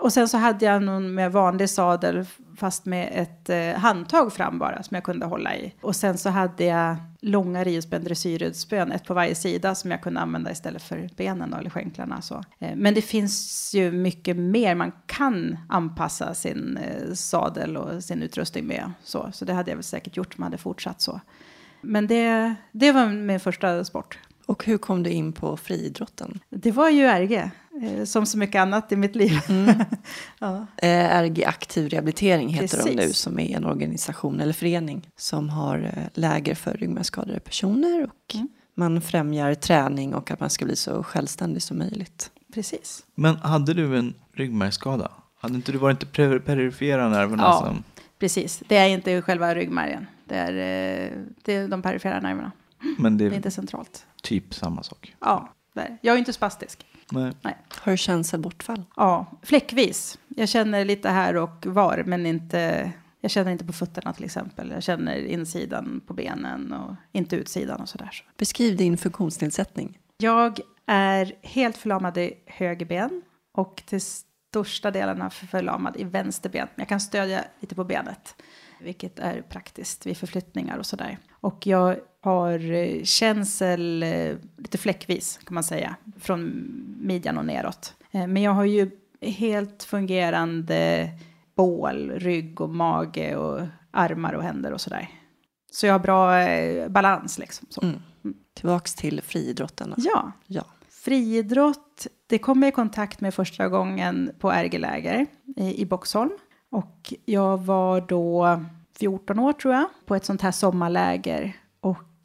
[0.01, 2.25] Och sen så hade jag någon med vanlig sadel
[2.57, 5.73] fast med ett eh, handtag fram bara som jag kunde hålla i.
[5.81, 6.95] Och sen så hade jag
[7.27, 11.57] långa rivspänn dressyrspön, ett på varje sida som jag kunde använda istället för benen då,
[11.57, 12.21] eller skänklarna.
[12.21, 12.43] Så.
[12.59, 18.23] Eh, men det finns ju mycket mer man kan anpassa sin eh, sadel och sin
[18.23, 18.91] utrustning med.
[19.03, 21.21] Så, så det hade jag väl säkert gjort om jag hade fortsatt så.
[21.81, 24.19] Men det, det var min första sport.
[24.47, 26.39] Och hur kom du in på friidrotten?
[26.49, 29.39] Det var ju RG, eh, som så mycket annat i mitt liv.
[30.39, 30.65] ja.
[30.77, 32.95] Eh, RG Aktiv Rehabilitering heter de Precis.
[33.07, 38.35] nu som är en organisation eller förening som har eh, läger för ryggmärgsskadade personer och
[38.35, 38.47] Mm.
[38.75, 42.31] man främjar träning och att man ska bli så självständig som möjligt.
[42.53, 43.03] Precis.
[43.15, 45.11] Men hade du en ryggmärgsskada?
[45.39, 47.63] Hade inte du varit per- perifera nerverna Ja.
[47.67, 47.83] som...
[48.19, 50.07] Precis, det är inte själva ryggmärgen.
[50.25, 50.53] Det är,
[51.45, 52.51] det är de perifera nerverna.
[52.97, 54.07] Men det Det är är inte centralt.
[54.23, 55.15] typ samma sak.
[55.19, 55.97] Ja, det är.
[56.01, 56.85] jag är ju inte spastisk.
[57.11, 57.33] Nej.
[57.69, 58.83] Har du känselbortfall?
[58.95, 60.17] Ja, fläckvis.
[60.27, 62.91] Jag känner lite här och var, men inte...
[63.21, 64.71] Jag känner inte på fötterna till exempel.
[64.71, 68.23] Jag känner insidan på benen och inte utsidan och sådär.
[68.37, 69.97] Beskriv din funktionsnedsättning.
[70.17, 73.21] Jag är helt förlamad i höger ben
[73.53, 76.67] och till största delarna förlamad i vänster ben.
[76.75, 78.35] Jag kan stödja lite på benet,
[78.81, 81.17] vilket är praktiskt vid förflyttningar och sådär.
[81.31, 86.67] Och jag har eh, känsel eh, lite fläckvis kan man säga, från
[87.01, 87.93] midjan och neråt.
[88.11, 91.09] Eh, Men jag har ju helt fungerande
[91.55, 93.61] bål, rygg och mage och
[93.91, 95.09] armar och händer och sådär.
[95.71, 97.67] Så jag har bra balans liksom.
[97.69, 97.81] Så.
[97.81, 97.99] Mm.
[98.53, 99.93] Tillbaks till friidrotten.
[99.97, 100.63] Ja, ja.
[100.89, 105.25] Friidrott, det kom jag i kontakt med första gången på RG-läger
[105.57, 106.31] i, i Boxholm.
[106.71, 108.59] Och jag var då
[108.99, 111.55] 14 år tror jag, på ett sånt här sommarläger.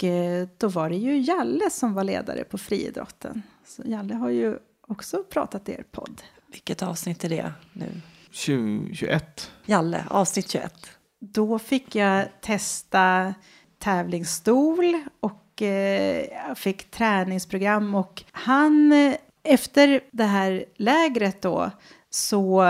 [0.03, 3.43] Och eh, då var det ju Jalle som var ledare på friidrotten.
[3.67, 6.23] Så Jalle har ju också pratat i er podd.
[6.47, 7.87] Vilket avsnitt är det nu?
[8.31, 9.51] 20, 21.
[9.67, 10.75] Jalle, avsnitt 21.
[11.21, 13.35] Då fick jag testa
[13.79, 21.71] tävlingsstol och eh, jag fick träningsprogram och han eh, efter det här lägret då
[22.11, 22.65] så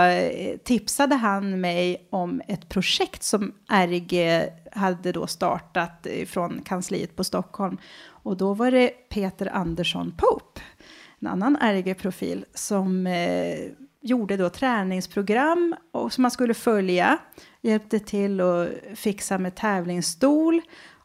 [0.63, 7.77] tipsade han mig om ett projekt som RG hade då startat från kansliet på Stockholm
[8.05, 10.61] och då var det Peter Andersson Pope
[11.23, 13.59] en annan RG-profil som eh,
[14.01, 17.17] gjorde då träningsprogram och som man skulle följa.
[17.61, 20.61] Hjälpte till att fixa med tävlingsstol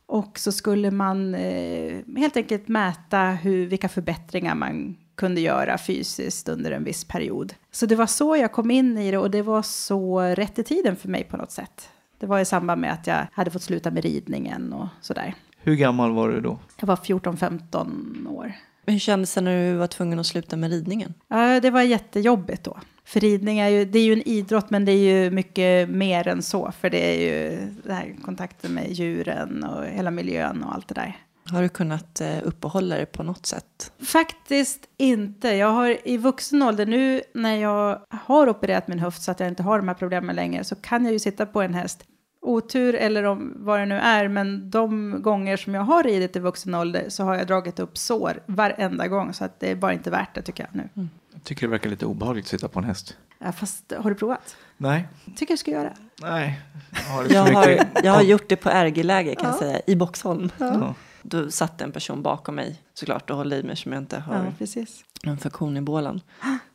[0.06, 6.48] och så skulle man eh, helt enkelt mäta hur, vilka förbättringar man kunde göra fysiskt
[6.48, 7.54] under en viss period.
[7.70, 10.64] Så det var så jag kom in i det och det var så rätt i
[10.64, 11.88] tiden för mig på något sätt.
[12.18, 15.34] Det var i samband med att jag hade fått sluta med ridningen och sådär.
[15.58, 16.58] Hur gammal var du då?
[16.80, 18.52] Jag var 14-15 år.
[18.86, 21.14] Hur kändes det när du var tvungen att sluta med ridningen?
[21.28, 22.78] Ja, det var jättejobbigt då.
[23.04, 26.28] För ridning är ju, det är ju en idrott, men det är ju mycket mer
[26.28, 26.72] än så.
[26.72, 30.94] För det är ju det här kontakten med djuren och hela miljön och allt det
[30.94, 31.16] där.
[31.50, 33.92] Har du kunnat eh, uppehålla dig på något sätt?
[34.02, 35.48] Faktiskt inte.
[35.48, 39.48] Jag har i vuxen ålder nu när jag har opererat min höft så att jag
[39.48, 42.04] inte har de här problemen längre så kan jag ju sitta på en häst.
[42.42, 46.38] Otur eller om vad det nu är, men de gånger som jag har ridit i
[46.38, 49.92] vuxen ålder så har jag dragit upp sår varenda gång så att det är bara
[49.92, 51.08] inte värt det tycker jag nu.
[51.32, 53.16] Jag tycker det verkar lite obehagligt att sitta på en häst.
[53.38, 54.56] Ja, fast har du provat?
[54.76, 55.08] Nej.
[55.36, 55.92] Tycker jag ska göra.
[56.22, 56.60] Nej.
[56.92, 59.58] Jag har, det Jag har, jag har gjort det på RG-läge kan jag Ja.
[59.58, 60.50] säga, i Boxholm.
[60.58, 60.94] Ja.
[61.22, 64.34] Då satt en person bakom mig såklart och höll i mig som jag inte har
[64.34, 64.84] Ja,
[65.24, 66.20] någon funktion i bålen.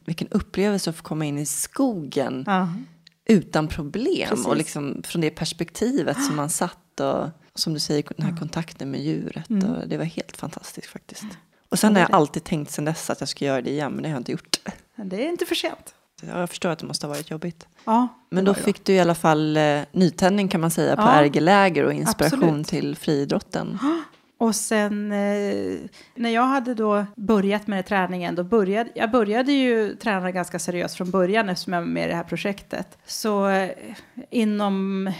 [0.06, 2.70] Vilken upplevelse att få komma in i skogen Ja.
[3.26, 4.46] utan problem Precis.
[4.46, 8.92] och liksom från det perspektivet som man satt och som du säger, den här kontakten
[8.92, 9.50] med djuret.
[9.50, 9.70] Mm.
[9.72, 11.24] Och det var helt fantastiskt faktiskt.
[11.70, 14.04] Och sen har jag alltid tänkt sen dess att jag ska göra det igen, men
[14.04, 14.60] det har jag inte gjort.
[14.96, 15.96] Det är inte för sent.
[16.22, 17.68] Jag förstår att det måste ha varit jobbigt.
[17.86, 21.24] Ja, Men då fick du i alla fall eh, nytändning kan man säga på Ja,
[21.24, 22.68] RG-läger och inspiration absolut.
[22.68, 23.80] till friidrotten.
[24.44, 25.80] Och sen eh,
[26.16, 30.96] när jag hade då börjat med träningen, då började, jag började ju träna ganska seriöst
[30.96, 32.98] från början eftersom jag var med i det här projektet.
[33.06, 33.72] Så eh,
[34.30, 35.12] inom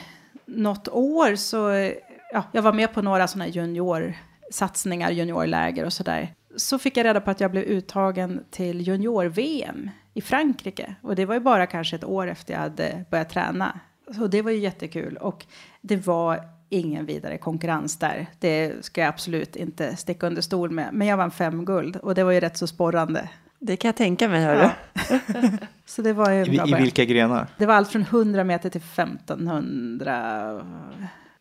[0.46, 1.94] något år så, eh,
[2.34, 6.34] ja, jag var med på några sådana juniorsatsningar, juniorläger och sådär.
[6.56, 10.96] Så fick jag reda på att jag blev uttagen till junior-VM i Frankrike.
[11.02, 13.80] Och det var ju bara kanske ett år efter jag hade börjat träna.
[14.16, 15.18] Så det var ju jättekul.
[15.18, 15.46] Och
[15.82, 18.28] det var ingen vidare konkurrens där.
[18.40, 20.90] Det ska jag absolut inte sticka under stol med.
[20.94, 23.30] Men jag vann fem guld och det var ju rätt så sporrande.
[23.60, 24.70] Det kan jag tänka mig, hörru.
[25.86, 27.48] Så det var ju I, I vilka grenar?
[27.58, 30.62] Det var allt från 100 meter till 1500.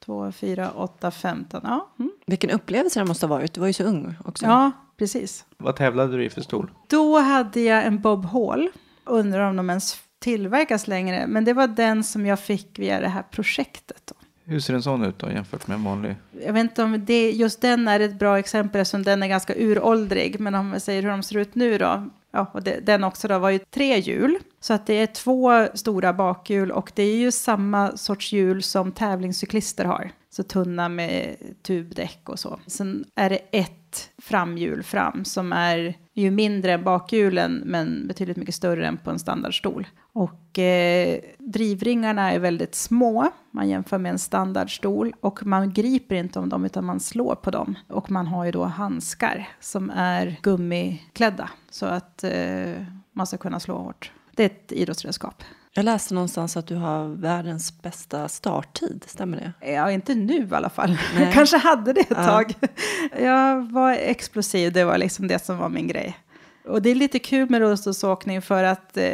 [0.04, 1.60] 2, 4, 8, 15.
[1.64, 2.12] Ja, mm.
[2.26, 3.52] Vilken upplevelse det måste ha varit.
[3.52, 4.46] Du var ju så ung också.
[4.46, 5.44] ja precis.
[5.58, 6.70] Vad tävlade du i för stol?
[6.86, 8.70] Då hade jag en Bob Hall.
[9.04, 11.26] Undrar om de ens tillverkas längre.
[11.26, 14.02] Men det var den som jag fick via det här projektet.
[14.04, 14.14] Då.
[14.52, 16.16] Hur ser en sån ut då jämfört med en vanlig?
[16.44, 19.54] Jag vet inte om det, just den är ett bra exempel eftersom den är ganska
[19.56, 20.40] uråldrig.
[20.40, 22.08] Men om vi säger hur de ser ut nu då.
[22.32, 24.38] Ja, och det, den också då var ju tre hjul.
[24.60, 28.92] Så att det är två stora bakhjul och det är ju samma sorts hjul som
[28.92, 30.10] tävlingscyklister har.
[30.30, 32.60] Så tunna med tubdäck och så.
[32.66, 38.54] Sen är det ett framhjul fram som är ju mindre än bakhjulen men betydligt mycket
[38.54, 39.86] större än på en standardstol.
[40.14, 43.30] Och eh, drivringarna är väldigt små.
[43.50, 47.50] Man jämför med en standardstol och man griper inte om dem utan man slår på
[47.50, 47.74] dem.
[47.88, 53.60] Och man har ju då handskar som är gummiklädda så att eh, man ska kunna
[53.60, 54.12] slå hårt.
[54.36, 55.44] Det är ett idrottsredskap.
[55.74, 59.72] Jag läste någonstans att du har världens bästa starttid, stämmer det?
[59.72, 60.98] Ja, inte nu i alla fall.
[61.14, 61.24] Nej.
[61.24, 62.24] Jag kanske hade det ett Ja.
[62.24, 62.54] tag.
[63.20, 66.18] Jag var explosiv, det var liksom det som var min grej.
[66.64, 69.04] Och det är lite kul med rullstolsåkning för att eh,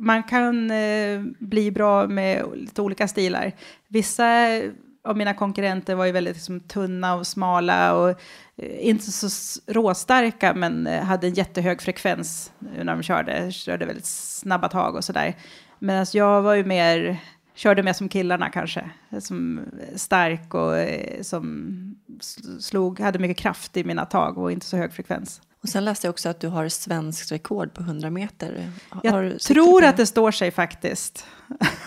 [0.00, 3.52] man kan eh, bli bra med lite olika stilar.
[3.88, 4.24] Vissa
[5.04, 8.08] av mina konkurrenter var ju väldigt liksom, tunna och smala och
[8.56, 13.52] eh, inte så råstarka men eh, hade en jättehög frekvens när de körde.
[13.52, 15.36] Körde väldigt snabba tag och sådär.
[15.78, 17.16] Medan jag var ju mer,
[17.54, 18.90] körde mer som killarna kanske.
[19.20, 19.60] Som
[19.96, 21.70] stark och eh, som
[22.60, 25.40] slog, hade mycket kraft i mina tag och inte så hög frekvens.
[25.64, 28.70] Och sen läste jag också att du har svenskt rekord på 100 meter.
[28.88, 31.26] Har, Jag tror på att det står sig faktiskt.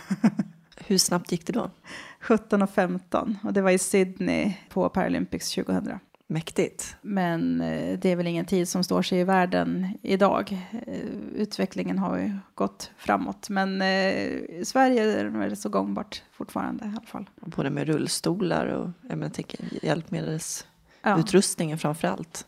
[0.87, 1.71] Hur snabbt gick det då?
[2.19, 5.99] 17 och 15 och det var i Sydney på Paralympics 2000.
[6.27, 6.95] Mäktigt.
[7.01, 10.57] Men eh, det är väl ingen tid som står sig i världen idag.
[10.87, 10.99] Eh,
[11.35, 13.49] Utvecklingen har ju gått framåt.
[13.49, 17.29] Men eh, i Sverige är det så gångbart fortfarande i alla fall.
[17.35, 19.77] Både med rullstolar och jag menar, tänker, Ja.
[19.87, 22.45] hjälpmedelsutrustningen framför allt.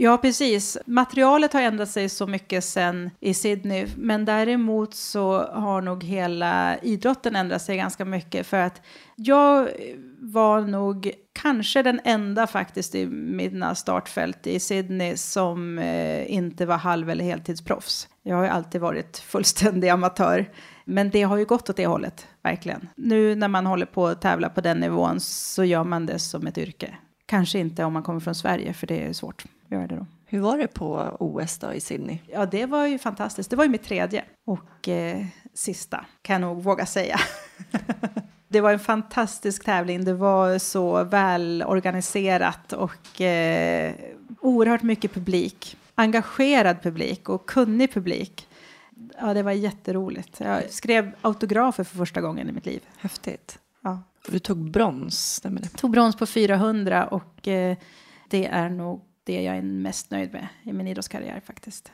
[0.00, 0.78] Ja, precis.
[0.86, 6.78] Materialet har ändrat sig så mycket sen i Sydney, men däremot så har nog hela
[6.78, 8.82] idrotten ändrat sig ganska mycket för att
[9.16, 9.68] jag
[10.18, 11.10] var nog
[11.42, 17.24] kanske den enda faktiskt i mina startfält i Sydney som eh, inte var halv eller
[17.24, 18.08] heltidsproffs.
[18.22, 20.50] Jag har ju alltid varit fullständig amatör.
[20.84, 22.88] Men det har ju gått åt det hållet, verkligen.
[22.96, 26.46] Nu när man håller på att tävla på den nivån så gör man det som
[26.46, 26.94] ett yrke.
[27.26, 30.06] Kanske inte om man kommer från Sverige, för det är svårt göra det då.
[30.30, 32.18] Hur var det på OS då i Sydney?
[32.26, 33.50] Ja, det var ju fantastiskt.
[33.50, 37.20] Det var ju mitt tredje och eh, sista, kan jag nog våga säga.
[38.48, 40.04] det var en fantastisk tävling.
[40.04, 43.94] Det var så väl organiserat och eh,
[44.40, 45.76] oerhört mycket publik.
[45.94, 48.48] Engagerad publik och kunnig publik.
[49.20, 50.40] Ja, det var jätteroligt.
[50.40, 52.80] Jag skrev autografer för första gången i mitt liv.
[52.98, 53.58] Häftigt.
[53.82, 54.02] Ja.
[54.28, 55.68] Du tog brons, stämmer det?
[55.68, 57.76] Tog brons på 400 och eh,
[58.28, 61.92] det är nog det jag är mest nöjd med i min idrottskarriär faktiskt.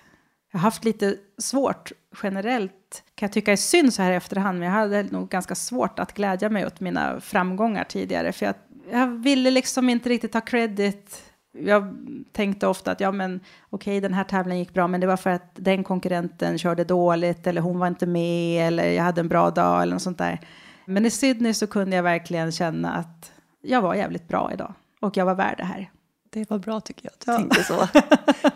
[0.53, 1.93] Jag har haft lite svårt
[2.23, 5.55] generellt, kan jag tycka är synd så här i efterhand, men jag hade nog ganska
[5.55, 8.55] svårt att glädja mig åt mina framgångar tidigare, för jag,
[8.91, 11.23] jag ville liksom inte riktigt ta credit.
[11.59, 11.97] Jag
[12.33, 15.31] tänkte ofta att ja, men okej, den här tävlingen gick bra, men det var för
[15.31, 19.51] att den konkurrenten körde dåligt eller hon var inte med eller jag hade en bra
[19.51, 20.41] dag eller något sånt där.
[20.87, 25.17] Men i Sydney så kunde jag verkligen känna att jag var jävligt bra idag och
[25.17, 25.91] jag var värd det här.
[26.35, 27.39] Det var bra tycker jag att du Ja.
[27.39, 27.89] tänkte så.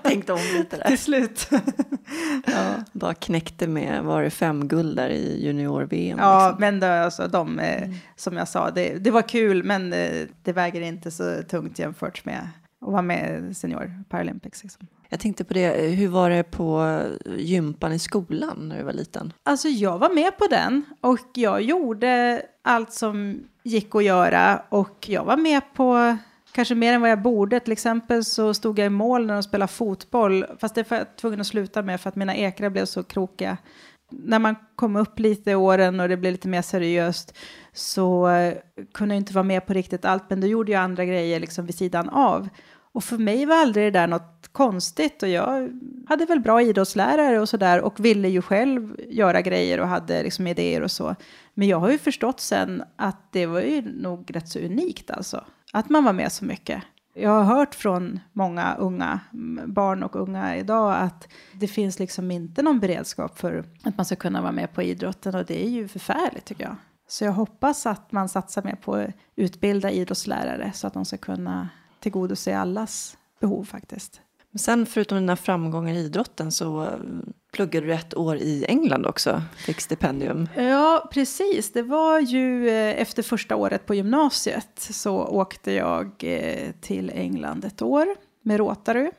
[0.09, 0.85] tänkte om lite där.
[0.88, 1.49] Till slut.
[2.47, 6.19] ja, Bara knäckte med, var det fem guld där i junior-VM?
[6.19, 6.61] ja liksom.
[6.61, 10.53] men det, alltså, de, eh, som jag sa, det, det var kul men eh, det
[10.53, 12.49] väger inte så tungt jämfört med
[12.81, 14.62] och vara med Senior Paralympics.
[14.62, 14.87] Liksom.
[15.09, 17.01] Jag tänkte på det, hur var det på
[17.37, 19.33] gympan i skolan när du var liten?
[19.43, 25.09] Alltså jag var med på den och jag gjorde allt som gick att göra och
[25.09, 26.17] jag var med på
[26.59, 27.61] kanske mer än vad jag borde.
[27.61, 31.16] Till exempel så stod jag i mål när de spelade fotboll, fast det var jag
[31.16, 33.57] tvungen att sluta med för att mina ekrar blev så krokiga.
[34.11, 37.37] När man kom upp lite i åren och det blev lite mer seriöst
[37.73, 38.55] så eh,
[38.94, 41.66] kunde jag inte vara med på riktigt allt, men då gjorde jag andra grejer liksom
[41.66, 42.49] vid sidan av.
[42.92, 45.71] Och för mig var aldrig det där något konstigt och jag
[46.09, 50.47] hade väl bra idrottslärare och sådär och ville ju själv göra grejer och hade liksom
[50.47, 51.16] idéer och så.
[51.59, 55.44] Men jag har ju förstått sen att det var ju nog rätt så unikt alltså,
[55.73, 56.83] att man var med så mycket.
[57.14, 59.21] Jag har hört från många unga
[59.66, 64.16] barn och unga idag att det finns liksom inte någon beredskap för att man ska
[64.16, 66.77] kunna vara med på idrotten och det är ju förfärligt tycker jag.
[67.09, 71.16] Så jag hoppas att man satsar mer på att utbilda idrottslärare så att de ska
[71.16, 71.68] kunna
[72.01, 74.21] tillgodose allas behov faktiskt.
[74.59, 76.88] Sen förutom dina framgångar i idrotten så eh,
[77.53, 80.49] pluggade du ett år i England också, fick stipendium.
[80.57, 81.73] Ja, precis.
[81.73, 87.64] Det var ju eh, efter första året på gymnasiet så åkte jag eh, till England
[87.64, 88.07] ett år
[88.42, 89.11] med Rotary.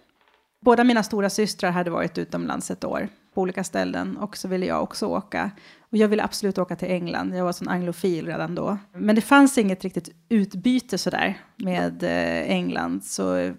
[0.62, 4.66] Båda mina stora systrar hade varit utomlands ett år på olika ställen och så ville
[4.66, 5.52] jag också åka.
[5.92, 8.78] Och jag ville absolut åka till England, jag var sån anglofil redan då.
[8.94, 12.04] Men det fanns inget riktigt utbyte sådär med
[12.48, 13.54] England, så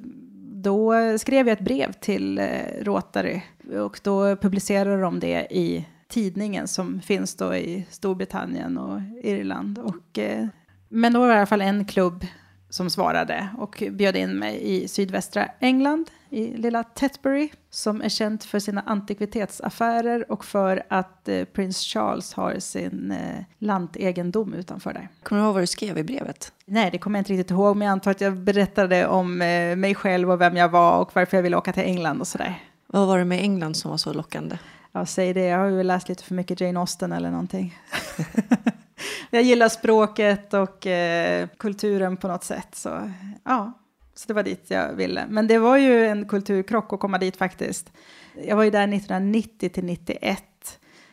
[0.63, 2.47] då skrev jag ett brev till eh,
[2.81, 3.41] Rotary
[3.79, 9.79] och då publicerade de det i tidningen som finns då i Storbritannien och Irland.
[9.79, 10.47] Och, eh,
[10.89, 12.27] men då var det i alla fall en klubb
[12.71, 18.45] som svarade och bjöd in mig i sydvästra England, i lilla Tetbury, som är känt
[18.45, 25.09] för sina antikvitetsaffärer och för att eh, prins Charles har sin eh, lantegendom utanför där.
[25.23, 26.53] Kommer du ihåg vad du skrev i brevet?
[26.65, 29.77] Nej, det kommer jag inte riktigt ihåg, men jag antar att jag berättade om eh,
[29.77, 32.63] mig själv och vem jag var och varför jag ville åka till England och sådär.
[32.87, 34.59] Vad var det med England som var så lockande?
[34.93, 35.45] Ja, säg det.
[35.45, 37.79] Jag har ju läst lite för mycket Jane Austen eller någonting.
[39.31, 42.69] jag gillar språket och eh, kulturen på något sätt.
[42.75, 43.11] Så
[43.45, 43.73] ja,
[44.21, 45.27] så det var dit jag ville.
[45.29, 47.93] Men det var ju en kulturkrock att komma dit faktiskt.
[48.45, 50.45] Jag var ju där 1990 till 91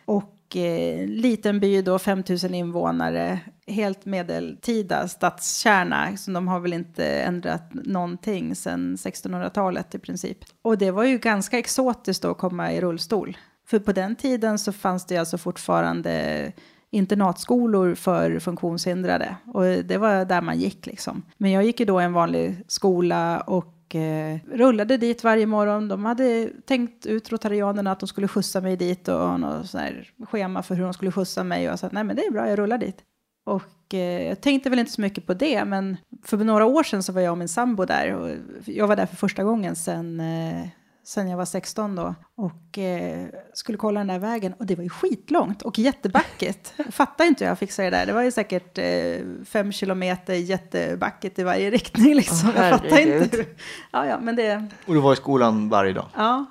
[0.05, 7.05] och eh, liten by då, 5000 invånare, helt medeltida stadskärna, så de har väl inte
[7.05, 10.37] ändrat någonting sedan 1600-talet i princip.
[10.61, 13.37] Och det var ju ganska exotiskt då att komma i rullstol.
[13.67, 16.51] För på den tiden så fanns det alltså fortfarande
[16.91, 19.35] internatskolor för funktionshindrade.
[19.45, 21.21] Och det var där man gick liksom.
[21.37, 25.87] Men jag gick ju då i en vanlig skola och eh, rullade dit varje morgon.
[25.87, 29.81] De hade tänkt ut rotarianerna att de skulle skjutsa mig dit och ha något sån
[29.81, 31.67] här schema för hur de skulle skjutsa mig.
[31.67, 32.97] Och jag sa nej men det är bra, jag rullar dit.
[33.45, 37.03] Och eh, jag tänkte väl inte så mycket på det, men för några år sedan
[37.03, 38.13] så var jag och min sambo där.
[38.13, 38.29] Och
[38.65, 40.67] jag var där för första gången sedan eh,
[41.07, 44.83] sen jag var 16 då och eh, skulle kolla den där vägen och det var
[44.83, 46.73] ju skitlångt och jättebackigt.
[46.91, 48.05] Fattar inte hur jag fixade det där.
[48.05, 52.49] Det var ju säkert eh, fem kilometer jättebackigt i varje riktning liksom.
[52.49, 53.55] Oh, jag fattar inte hur.
[53.91, 54.67] Ja, ja, men det...
[54.85, 56.05] Och du var i skolan varje dag?
[56.15, 56.45] Ja,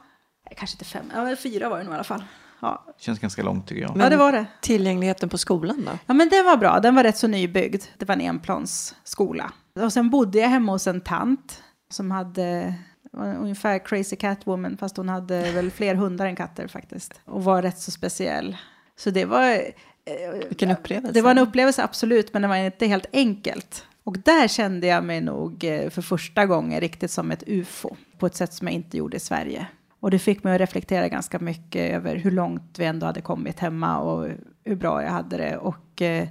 [0.56, 2.24] kanske inte fem, ja, fyra var det nog i alla fall.
[2.60, 2.84] Ja.
[2.98, 3.96] Känns ganska långt tycker jag.
[3.96, 4.46] Men ja, det var det.
[4.60, 5.92] Tillgängligheten på skolan då?
[6.06, 6.80] Ja, men det var bra.
[6.80, 7.82] Den var rätt så nybyggd.
[7.98, 9.52] Det var en enplansskola.
[9.80, 12.74] Och sen bodde jag hemma hos en tant som hade
[13.16, 17.20] ungefär crazy catwoman fast hon hade väl fler hundar än katter faktiskt.
[17.24, 18.56] Och var rätt så speciell.
[18.96, 19.50] Så det var...
[19.50, 21.12] Eh, Vilken upplevelse.
[21.12, 23.84] Det var en upplevelse absolut, men det var inte helt enkelt.
[24.04, 28.26] Och där kände jag mig nog eh, för första gången riktigt som ett ufo på
[28.26, 29.66] ett sätt som jag inte gjorde i Sverige.
[30.00, 33.58] Och det fick mig att reflektera ganska mycket över hur långt vi ändå hade kommit
[33.58, 34.28] hemma och
[34.64, 35.56] hur bra jag hade det.
[35.56, 36.28] Och eh,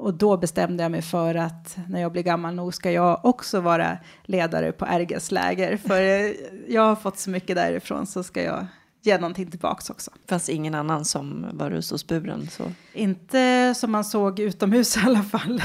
[0.00, 3.60] och då bestämde jag mig för att när jag blir gammal nog ska jag också
[3.60, 5.76] vara ledare på RGs läger.
[5.76, 6.32] För
[6.72, 8.66] jag har fått så mycket därifrån så ska jag
[9.02, 10.10] ge någonting tillbaks också.
[10.28, 12.48] Fanns ingen annan som var rullstolsburen?
[12.50, 12.64] Så.
[12.92, 15.62] Inte som man såg utomhus i alla fall.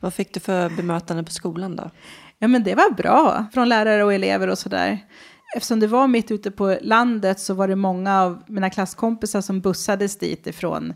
[0.00, 1.90] Vad fick du för bemötande på skolan då?
[2.38, 4.98] Ja men det var bra, från lärare och elever och sådär.
[5.56, 9.60] Eftersom det var mitt ute på landet så var det många av mina klasskompisar som
[9.60, 10.94] bussades dit ifrån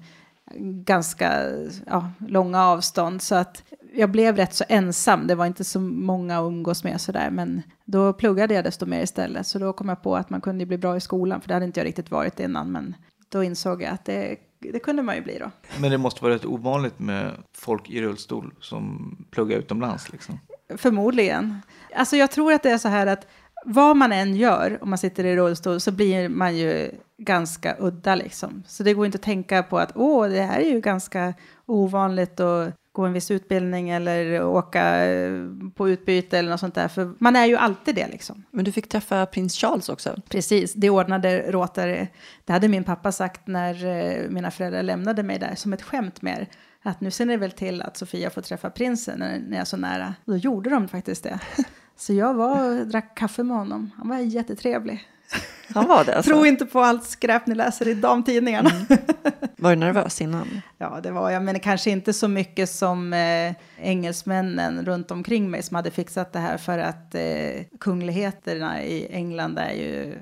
[0.60, 1.42] ganska
[1.86, 3.22] ja, långa avstånd.
[3.22, 3.62] Så att
[3.94, 5.26] jag blev rätt så ensam.
[5.26, 7.30] Det var inte så många att umgås med sådär.
[7.30, 9.46] Men då pluggade jag desto mer istället.
[9.46, 11.40] Så då kom jag på att man kunde bli bra i skolan.
[11.40, 12.72] För det hade inte jag riktigt varit innan.
[12.72, 12.94] Men
[13.28, 15.50] då insåg jag att det, det kunde man ju bli då.
[15.80, 20.38] Men det måste vara rätt ovanligt med folk i rullstol som pluggar utomlands liksom?
[20.76, 21.62] Förmodligen.
[21.94, 23.26] Alltså jag tror att det är så här att
[23.64, 28.14] vad man än gör om man sitter i rullstol så blir man ju ganska udda
[28.14, 28.62] liksom.
[28.66, 31.34] Så det går inte att tänka på att åh, det här är ju ganska
[31.66, 35.32] ovanligt att gå en viss utbildning eller åka eh,
[35.74, 36.88] på utbyte eller något sånt där.
[36.88, 38.44] För man är ju alltid det liksom.
[38.50, 40.16] Men du fick träffa prins Charles också.
[40.28, 42.06] Precis, det ordnade Rotary.
[42.44, 46.22] Det hade min pappa sagt när eh, mina föräldrar lämnade mig där som ett skämt
[46.22, 46.48] mer.
[46.82, 49.64] Att nu ser ni väl till att Sofia får träffa prinsen när, när jag är
[49.64, 50.14] så nära.
[50.24, 51.40] Och då gjorde de faktiskt det.
[51.98, 53.90] Så jag var och drack kaffe med honom.
[53.96, 55.08] Han var jättetrevlig.
[55.74, 56.30] Han var det alltså.
[56.30, 58.70] Tro inte på allt skräp ni läser i damtidningarna.
[58.70, 58.86] Mm.
[59.56, 60.60] Var du nervös innan?
[60.78, 65.62] Ja, det var jag, men kanske inte så mycket som eh, engelsmännen runt omkring mig
[65.62, 70.14] som hade fixat det här för att eh, kungligheterna i England är ju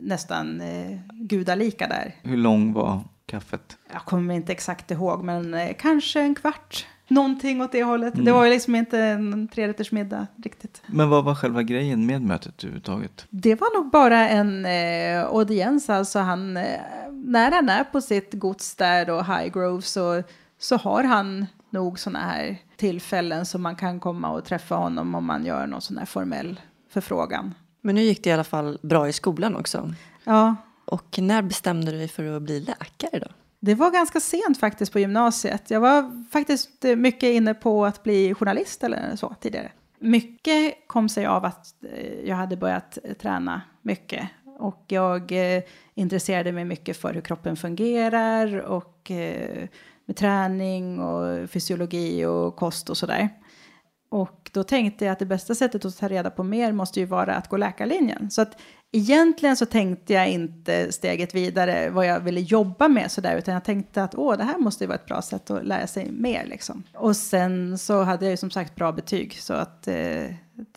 [0.00, 2.14] nästan eh, gudalika där.
[2.22, 3.76] Hur lång var kaffet?
[3.92, 6.86] Jag kommer inte exakt ihåg, men eh, kanske en kvart.
[7.08, 8.14] Någonting åt det hållet.
[8.14, 8.24] Mm.
[8.24, 10.82] Det var ju liksom inte en trerättersmiddag riktigt.
[10.86, 13.26] Men vad var själva grejen med mötet överhuvudtaget?
[13.30, 15.90] Det var nog bara en eh, audiens.
[15.90, 16.80] Alltså han, eh,
[17.10, 20.22] när han är på sitt gods där och Highgrove så,
[20.58, 25.24] så har han nog sådana här tillfällen som man kan komma och träffa honom om
[25.24, 27.54] man gör någon sån här formell förfrågan.
[27.80, 29.94] Men nu gick det i alla fall bra i skolan också.
[30.24, 30.56] Ja.
[30.84, 33.28] Och när bestämde du dig för att bli läkare då?
[33.64, 35.70] Det var ganska sent faktiskt på gymnasiet.
[35.70, 39.72] Jag var faktiskt mycket inne på att bli journalist eller så tidigare.
[39.98, 44.28] Mycket kom sig av att eh, jag hade börjat eh, träna mycket.
[44.58, 45.62] Och jag eh,
[45.94, 49.10] intresserade mig mycket för hur kroppen fungerar och
[50.06, 53.28] med träning och fysiologi och kost och sådär.
[54.08, 57.06] Och då tänkte jag att det bästa sättet att ta reda på mer måste ju
[57.06, 58.30] vara att gå läkarlinjen.
[58.30, 58.60] Så att
[58.92, 63.64] egentligen så tänkte jag inte steget vidare vad jag ville jobba med sådär, utan jag
[63.64, 66.46] tänkte att åh, det här måste ju vara ett bra sätt att lära sig mer
[66.46, 66.82] liksom.
[66.94, 70.24] Och sen så hade jag ju som sagt bra betyg, så att eh,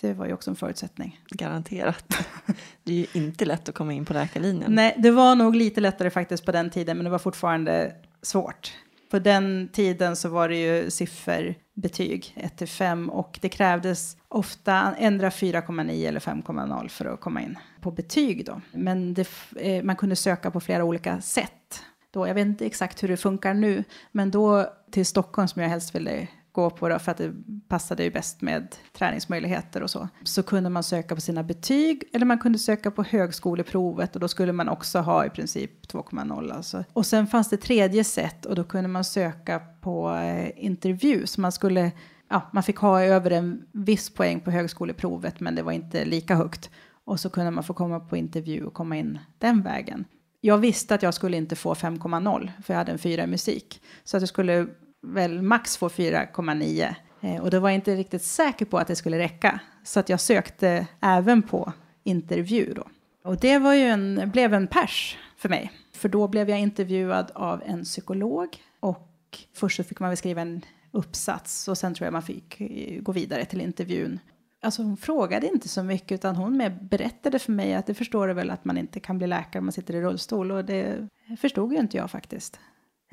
[0.02, 1.20] det var ju också en förutsättning.
[1.30, 2.06] Garanterat.
[2.84, 4.76] Det är ju inte lätt att komma in på läkarlinjen.
[4.76, 8.74] Nej, det var nog lite lättare faktiskt på den tiden, men det var fortfarande svårt.
[9.10, 14.96] På den tiden så var det ju sifferbetyg 1 till 5 och det krävdes ofta
[14.98, 18.62] ändra 4,9 eller 5,0 för att komma in på betyg då.
[18.72, 21.82] Men det, eh, man kunde söka på flera olika sätt.
[22.12, 25.70] Då, jag vet inte exakt hur det funkar nu, men då till Stockholm som jag
[25.70, 27.34] helst ville gå på då, för att det
[27.68, 30.08] passade ju bäst med träningsmöjligheter och så.
[30.24, 34.28] Så kunde man söka på sina betyg eller man kunde söka på högskoleprovet och då
[34.28, 36.84] skulle man också ha i princip 2,0 alltså.
[36.94, 41.42] Och sen fanns det tredje sätt och då kunde man söka på eh, intervju så
[41.42, 41.92] man skulle
[42.30, 46.36] Ja, man fick ha över en viss poäng på högskoleprovet men det var inte lika
[46.36, 46.70] högt.
[47.06, 50.06] Och så kunde man få komma på intervju och komma in den vägen.
[50.42, 53.82] Jag visste att jag skulle inte få 5,0 för jag hade en 4 i musik.
[54.04, 54.68] Så att jag skulle
[55.14, 56.96] väl max få 4,9.
[57.22, 59.60] Eh, och då var jag inte riktigt säker på att det skulle räcka.
[59.84, 62.88] Så att jag sökte även på intervju då.
[63.24, 65.72] Och det var ju en, blev en pers för mig.
[65.94, 68.58] För då blev jag intervjuad av en psykolog.
[68.80, 69.10] Och
[69.54, 73.02] först så fick man väl skriva en uppsats och sen tror jag man fick eh,
[73.02, 74.20] gå vidare till intervjun.
[74.62, 78.28] Alltså hon frågade inte så mycket utan hon med berättade för mig att det förstår
[78.28, 81.08] du väl att man inte kan bli läkare om man sitter i rullstol och det
[81.42, 82.60] förstod ju inte jag faktiskt.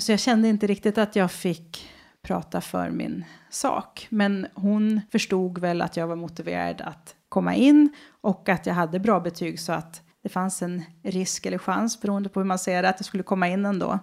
[0.03, 1.91] Så jag kände inte riktigt att jag fick
[2.23, 4.07] prata för min sak.
[4.11, 7.89] Men hon förstod väl att jag var motiverad att komma in
[8.21, 12.29] och att jag hade bra betyg så att det fanns en risk eller chans beroende
[12.29, 13.99] på hur man ser det att jag skulle komma in ändå.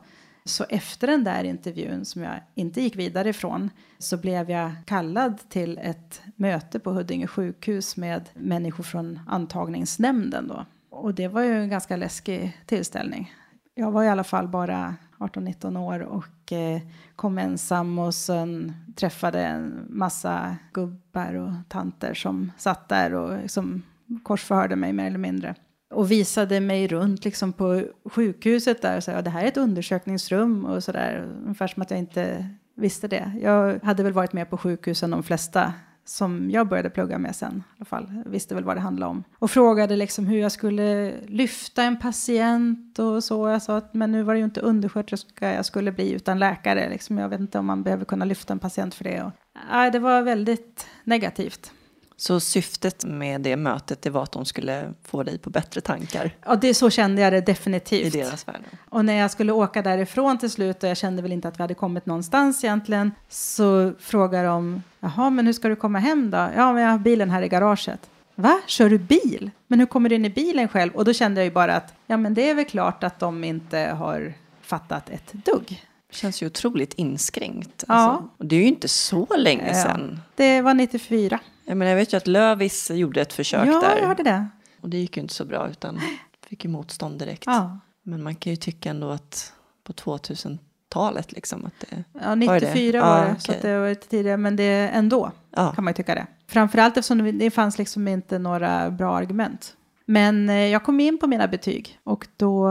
[0.46, 5.50] Så efter den där intervjun som jag inte gick vidare ifrån så blev jag kallad
[5.50, 10.66] till ett möte på Huddinge sjukhus med människor från antagningsnämnden då.
[10.90, 13.34] Och det var ju en ganska läskig tillställning.
[13.76, 16.82] Jag var i alla fall bara 18-19 år och eh,
[17.16, 23.82] kom ensam och sen träffade en massa gubbar och tanter som satt där och som
[24.24, 25.56] korsförhörde mig mer eller mindre.
[25.94, 29.58] Och visade mig runt liksom på sjukhuset där och sa ja, det här är ett
[29.58, 31.30] undersökningsrum och sådär.
[31.44, 33.32] Ungefär som att jag inte visste det.
[33.42, 35.74] Jag hade väl varit med på sjukhusen de flesta
[36.10, 37.64] som jag började plugga med sen.
[37.68, 38.24] I alla fall.
[38.26, 39.24] visste väl vad det handlade om.
[39.40, 43.50] Och frågade liksom hur jag skulle lyfta en patient och så.
[43.50, 46.90] Jag sa att men nu var det ju inte undersköterska jag skulle bli utan läkare.
[46.90, 47.18] Liksom.
[47.18, 49.24] Jag vet inte om man behöver kunna lyfta en patient för det.
[49.24, 49.32] Och,
[49.72, 51.72] nej, det var väldigt negativt.
[52.20, 56.32] Så syftet med det mötet det var att de skulle få dig på bättre tankar?
[56.46, 58.16] Ja, det, så kände jag det definitivt.
[58.16, 58.62] I deras värld?
[58.90, 61.64] Och när jag skulle åka därifrån till slut och jag kände väl inte att vi
[61.64, 66.38] hade kommit någonstans egentligen så frågar de, jaha, men hur ska du komma hem då?
[66.56, 68.10] Ja, men jag har bilen här i garaget.
[68.36, 68.60] Va?
[68.68, 69.52] Kör du bil?
[69.68, 70.96] Men hur kommer du in i bilen själv?
[70.96, 73.44] Och då kände jag ju bara att, ja men det är väl klart att de
[73.44, 75.86] inte har fattat ett dugg.
[76.10, 77.84] Det känns ju otroligt inskränkt.
[77.88, 77.94] Ja.
[77.94, 78.30] Alltså.
[78.38, 80.22] Det är ju inte så länge sedan.
[80.36, 81.40] Det var 94.
[81.70, 83.90] Jag, menar, jag vet ju att Lövis gjorde ett försök ja, där.
[83.90, 84.48] Ja, jag hörde det.
[84.82, 86.00] Och det gick ju inte så bra, utan
[86.48, 87.44] fick ju motstånd direkt.
[87.46, 87.80] Ja.
[88.04, 89.54] Men man kan ju tycka ändå att
[89.84, 90.60] på 2000
[90.90, 91.66] talet liksom?
[91.66, 94.56] Att det, ja, 94 var var det, ah, så att det var lite tidigare, men
[94.56, 95.72] det ändå Ja.
[95.72, 96.28] kan man ju tycka det.
[96.48, 99.76] Framförallt eftersom det- det fanns liksom inte några bra argument.
[100.06, 102.70] Men eh, jag kom in på mina betyg och då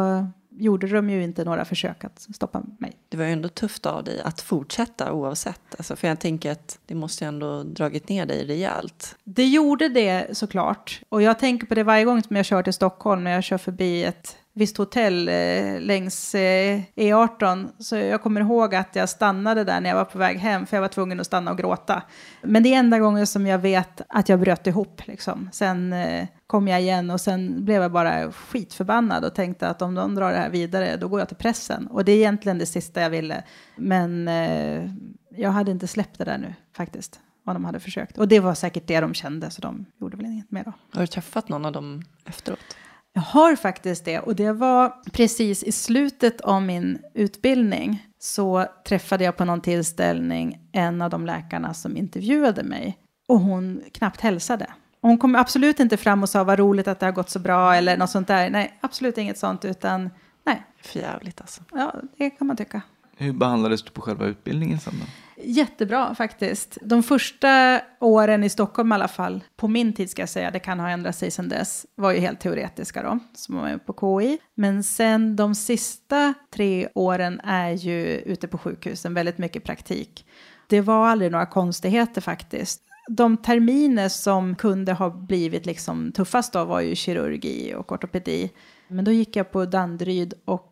[0.59, 2.93] gjorde de ju inte några försök att stoppa mig.
[3.09, 5.75] Det var ju ändå tufft av dig att fortsätta oavsett.
[5.79, 9.17] Alltså, för jag tänker att det måste ju ändå dragit ner dig rejält.
[9.25, 11.01] Det gjorde det såklart.
[11.09, 13.59] Och jag tänker på det varje gång som jag kör till Stockholm när jag kör
[13.59, 17.69] förbi ett visst hotell eh, längs eh, E18.
[17.79, 20.77] Så jag kommer ihåg att jag stannade där när jag var på väg hem för
[20.77, 22.03] jag var tvungen att stanna och gråta.
[22.43, 25.03] Men det är enda gången som jag vet att jag bröt ihop.
[25.07, 25.49] Liksom.
[25.53, 29.95] Sen eh, kom jag igen och sen blev jag bara skitförbannad och tänkte att om
[29.95, 31.87] de drar det här vidare då går jag till pressen.
[31.87, 33.43] Och det är egentligen det sista jag ville.
[33.77, 34.91] Men eh,
[35.31, 38.19] jag hade inte släppt det där nu faktiskt om de hade försökt.
[38.19, 40.73] Och det var säkert det de kände, så de gjorde väl inget mer då.
[40.93, 42.77] Har du träffat någon av dem efteråt?
[43.19, 49.25] Jag har faktiskt det, och det var precis i slutet av min utbildning så träffade
[49.25, 52.99] jag på någon tillställning en av de läkarna som intervjuade mig
[53.29, 54.67] och hon knappt hälsade.
[55.01, 57.75] Hon kom absolut inte fram och sa vad roligt att det har gått så bra
[57.75, 58.51] eller något sånt där.
[58.51, 60.11] Nej, absolut inget sånt, utan
[60.45, 61.63] nej, För jävligt alltså.
[61.73, 62.83] ja, det kan man tycka.
[63.21, 65.07] Hur behandlades du på själva utbildningen sen då?
[65.43, 66.79] Jättebra faktiskt.
[66.83, 70.59] De första åren i Stockholm i alla fall, på min tid ska jag säga, det
[70.59, 74.21] kan ha ändrat sig sedan dess, var ju helt teoretiska då, som var med på
[74.21, 74.39] KI.
[74.55, 80.27] Men sen de sista tre åren är ju ute på sjukhusen, väldigt mycket praktik.
[80.67, 82.83] Det var aldrig några konstigheter faktiskt.
[83.09, 88.51] De terminer som kunde ha blivit liksom tuffast då var ju kirurgi och ortopedi.
[88.89, 90.68] Men då gick jag på Danderyd och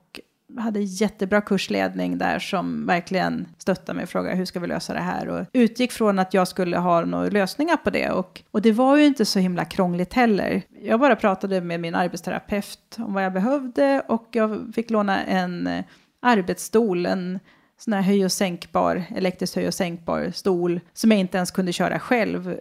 [0.59, 5.01] hade jättebra kursledning där som verkligen stöttade mig och frågade hur ska vi lösa det
[5.01, 5.29] här?
[5.29, 8.11] Och utgick från att jag skulle ha några lösningar på det.
[8.11, 10.63] Och, och det var ju inte så himla krångligt heller.
[10.83, 15.67] Jag bara pratade med min arbetsterapeut om vad jag behövde och jag fick låna en
[15.67, 15.85] eh,
[16.23, 17.39] arbetsstol, en
[17.79, 21.73] sån här höj och sänkbar, elektrisk höj och sänkbar stol som jag inte ens kunde
[21.73, 22.57] köra själv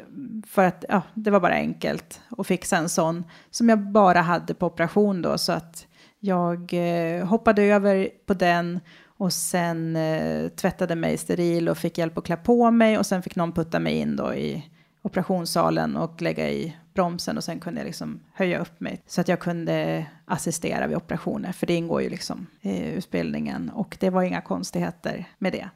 [0.47, 4.53] för att ja, det var bara enkelt och fixa en sån som jag bara hade
[4.53, 5.37] på operation då.
[5.37, 5.87] Så att
[6.25, 8.79] jag eh, hoppade över på den
[9.17, 13.23] och sen eh, tvättade mig steril och fick hjälp att klä på mig och sen
[13.23, 14.65] fick någon putta mig in då i
[15.01, 19.27] operationssalen och lägga i bromsen och sen kunde jag liksom höja upp mig så att
[19.27, 24.23] jag kunde assistera vid operationer för det ingår ju liksom i utbildningen och det var
[24.23, 25.69] inga konstigheter med det.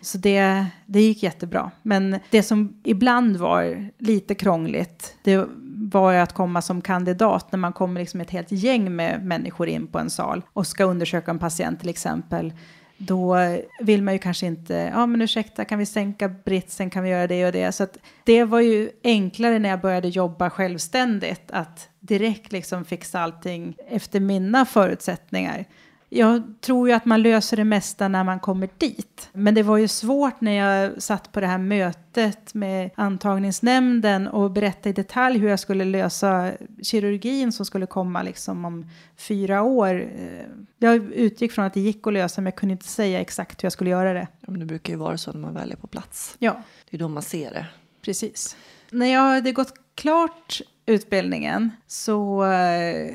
[0.00, 1.70] Så det, det gick jättebra.
[1.82, 5.46] Men det som ibland var lite krångligt, det
[5.90, 9.68] var ju att komma som kandidat när man kommer liksom ett helt gäng med människor
[9.68, 12.52] in på en sal och ska undersöka en patient till exempel.
[12.98, 13.36] Då
[13.80, 17.26] vill man ju kanske inte, ja men ursäkta, kan vi sänka britsen, kan vi göra
[17.26, 17.72] det och det?
[17.72, 23.20] Så att det var ju enklare när jag började jobba självständigt att direkt liksom fixa
[23.20, 25.64] allting efter mina förutsättningar.
[26.08, 29.28] Jag tror ju att man löser det mesta när man kommer dit.
[29.32, 34.50] Men det var ju svårt när jag satt på det här mötet med antagningsnämnden och
[34.50, 36.52] berättade i detalj hur jag skulle lösa
[36.82, 38.86] kirurgin som skulle komma liksom om
[39.16, 39.94] fyra år.
[40.18, 40.46] Eh,
[40.78, 43.66] Jag utgick från att det gick att lösa men jag kunde inte säga exakt hur
[43.66, 44.28] jag skulle göra det.
[44.40, 46.36] Ja, men det brukar ju vara så när man väl är på plats.
[46.38, 47.66] Ja, Det är då man ser det.
[48.04, 48.56] precis.
[48.90, 53.14] När jag hade gått klart utbildningen så eh,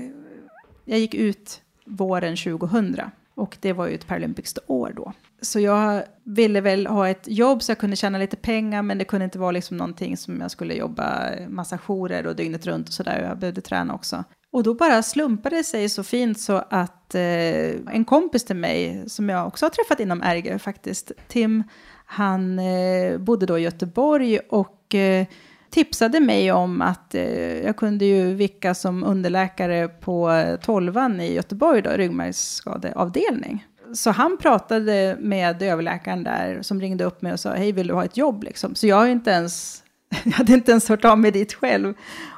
[0.85, 1.61] jag gick ut
[1.91, 3.01] våren 2000
[3.35, 5.13] och det var ju ett Paralympics-år då.
[5.41, 9.05] Så jag ville väl ha ett jobb så jag kunde tjäna lite pengar men det
[9.05, 12.93] kunde inte vara liksom någonting som jag skulle jobba massa jourer och dygnet runt och
[12.93, 13.23] sådär.
[13.29, 14.23] Jag behövde träna också.
[14.51, 19.03] Och då bara slumpade det sig så fint så att eh, en kompis till mig
[19.07, 21.63] som jag också har träffat inom RG faktiskt, Tim,
[22.05, 25.25] han eh, bodde då i Göteborg och eh,
[25.71, 31.81] tipsade mig om att eh, jag kunde ju vicka som underläkare på tolvan i Göteborg,
[31.81, 33.65] då, ryggmärgsskadeavdelning.
[33.93, 37.93] Så han pratade med överläkaren där som ringde upp mig och sa hej vill du
[37.93, 38.75] ha ett jobb liksom.
[38.75, 39.83] Så jag har inte ens,
[40.23, 41.93] jag hade inte ens hört av mig dit själv.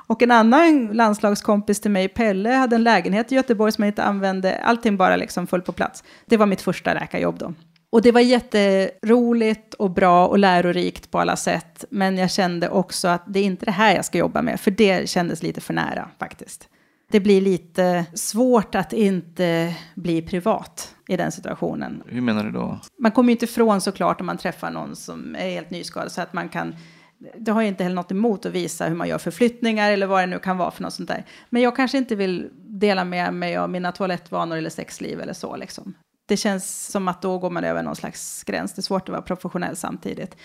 [0.08, 4.04] Och en annan landslagskompis till mig, Pelle, hade en lägenhet i Göteborg som jag inte
[4.04, 4.58] använde.
[4.64, 6.04] Allting bara liksom föll på plats.
[6.26, 7.54] Det var mitt första läkarjobb då.
[7.94, 11.86] Och det var jätteroligt och bra och lärorikt på alla sätt.
[11.90, 14.72] Men jag kände också att det är inte det här jag ska jobba med, för
[14.72, 16.70] det kändes lite för nära faktiskt.
[17.12, 22.04] Det blir lite svårt att inte bli privat i den situationen.
[22.08, 22.80] Hur menar du då?
[23.00, 26.22] Man kommer ju inte ifrån såklart om man träffar någon som är helt nyskadad så
[26.22, 26.76] att man kan
[27.38, 30.22] det har jag inte heller något emot att visa hur man gör förflyttningar eller vad
[30.22, 31.26] det nu kan vara för något sånt där.
[31.50, 35.56] Men jag kanske inte vill dela med mig av mina toalettvanor eller sexliv eller så
[35.56, 35.94] liksom.
[36.34, 38.74] Det känns som att då går man över någon slags gräns.
[38.74, 40.38] Det är svårt att vara professionell samtidigt.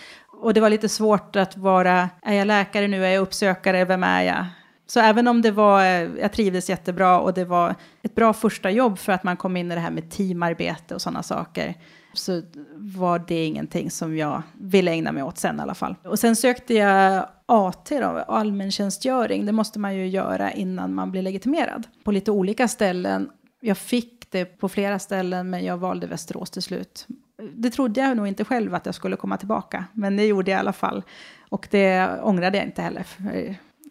[0.42, 4.02] Och det var lite svårt att vara, är jag läkare nu, är jag uppsökare, vem
[4.04, 4.46] är jag?
[4.86, 8.70] Så även om det var, eh, jag trivdes jättebra och det var ett bra första
[8.70, 11.74] jobb för att man kom in i det här med teamarbete och sådana saker
[12.12, 12.42] så
[12.74, 15.94] var det ingenting som jag ville ägna mig åt sen i alla fall.
[16.04, 19.46] Och sen sökte jag AT, då, allmäntjänstgöring.
[19.46, 21.86] Det måste man ju göra innan man blir legitimerad.
[22.04, 23.30] På lite olika ställen.
[23.60, 27.06] Jag fick det på flera ställen men jag valde Västerås till slut.
[27.52, 29.84] Det trodde jag nog inte själv att jag skulle komma tillbaka.
[29.92, 31.02] Men det gjorde jag i alla fall.
[31.48, 33.06] Och det ångrade jag inte heller.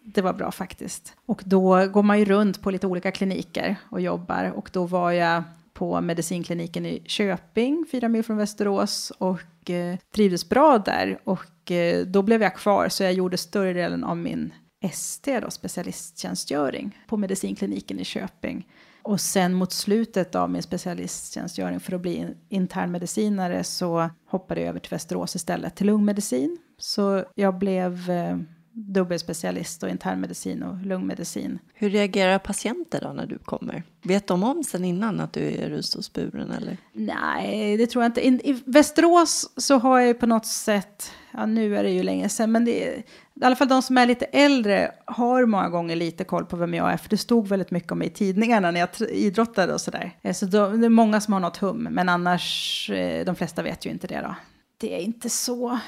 [0.02, 1.16] Det var bra faktiskt.
[1.26, 4.52] Och då går man ju runt på lite olika kliniker och jobbar.
[4.56, 5.42] Och då var jag
[5.72, 11.18] på medicinkliniken i Köping, fyra mil från Västerås och eh, trivdes bra där.
[11.24, 15.50] Och eh, då blev jag kvar så jag gjorde större delen av min ST, då,
[15.50, 18.66] specialisttjänstgöring, på medicinkliniken i Köping.
[19.08, 24.80] Och sen mot slutet av min specialisttjänstgöring för att bli internmedicinare så hoppade jag över
[24.80, 26.58] till Västerås istället, till lungmedicin.
[26.78, 28.38] Så jag blev eh,
[28.72, 31.58] dubbelspecialist och internmedicin och lungmedicin.
[31.74, 33.82] Hur reagerar patienter då när du kommer?
[34.02, 36.76] Vet de om sen innan att du är rullstolsburen eller?
[36.92, 38.26] Nej, det tror jag inte.
[38.26, 42.28] I, I Västerås så har jag på något sätt, ja nu är det ju länge
[42.28, 42.98] sedan, men det är,
[43.40, 46.74] i alla fall de som är lite äldre har många gånger lite koll på vem
[46.74, 49.80] jag är, för det stod väldigt mycket om mig i tidningarna när jag idrottade och
[49.80, 50.12] sådär.
[50.22, 53.62] Eh, så då, det är många som har något hum, men annars, eh, de flesta
[53.62, 54.34] vet ju inte det då.
[54.78, 55.78] Det är inte så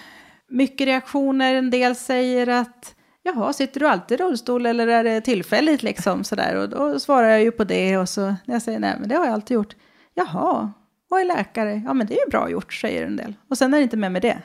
[0.49, 1.55] mycket reaktioner.
[1.55, 6.25] En del säger att jaha, sitter du alltid i rullstol eller är det tillfälligt liksom
[6.31, 6.57] sådär?
[6.57, 9.15] Och då svarar jag ju på det och så när jag säger nej, men det
[9.15, 9.77] har jag alltid gjort.
[10.15, 10.73] Jaha,
[11.09, 11.83] vad är läkare?
[11.87, 13.35] Ja, men det är ju bra gjort, säger en del.
[13.49, 14.43] Och sen är det inte med med det.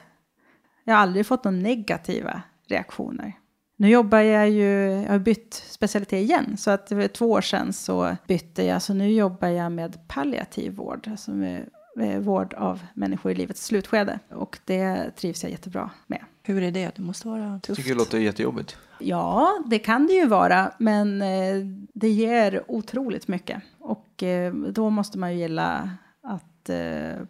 [0.88, 3.34] Jag har aldrig fått några negativa reaktioner.
[3.78, 7.74] Nu jobbar jag ju, jag har bytt specialitet igen, så att för två år sedan
[7.74, 11.70] så bytte jag, så nu jobbar jag med palliativ vård, alltså med
[12.00, 14.20] Eh, vård av människor i livets slutskede.
[14.30, 16.26] Och det trivs jag jättebra med.
[16.44, 16.96] Hur är det?
[16.96, 17.68] Det måste vara tufft.
[17.68, 18.78] Jag tycker det låter jättejobbigt.
[19.00, 21.56] Ja, det kan det ju vara, men eh,
[21.94, 23.62] det ger otroligt mycket.
[23.80, 25.90] Och eh, då måste man ju gilla
[26.22, 26.70] att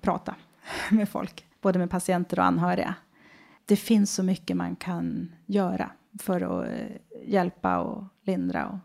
[0.02, 0.36] prata
[0.92, 2.96] med folk, både med patienter och anhöriga.
[3.66, 5.90] Det finns så mycket man kan göra
[6.20, 8.78] för att eh, hjälpa och lindra och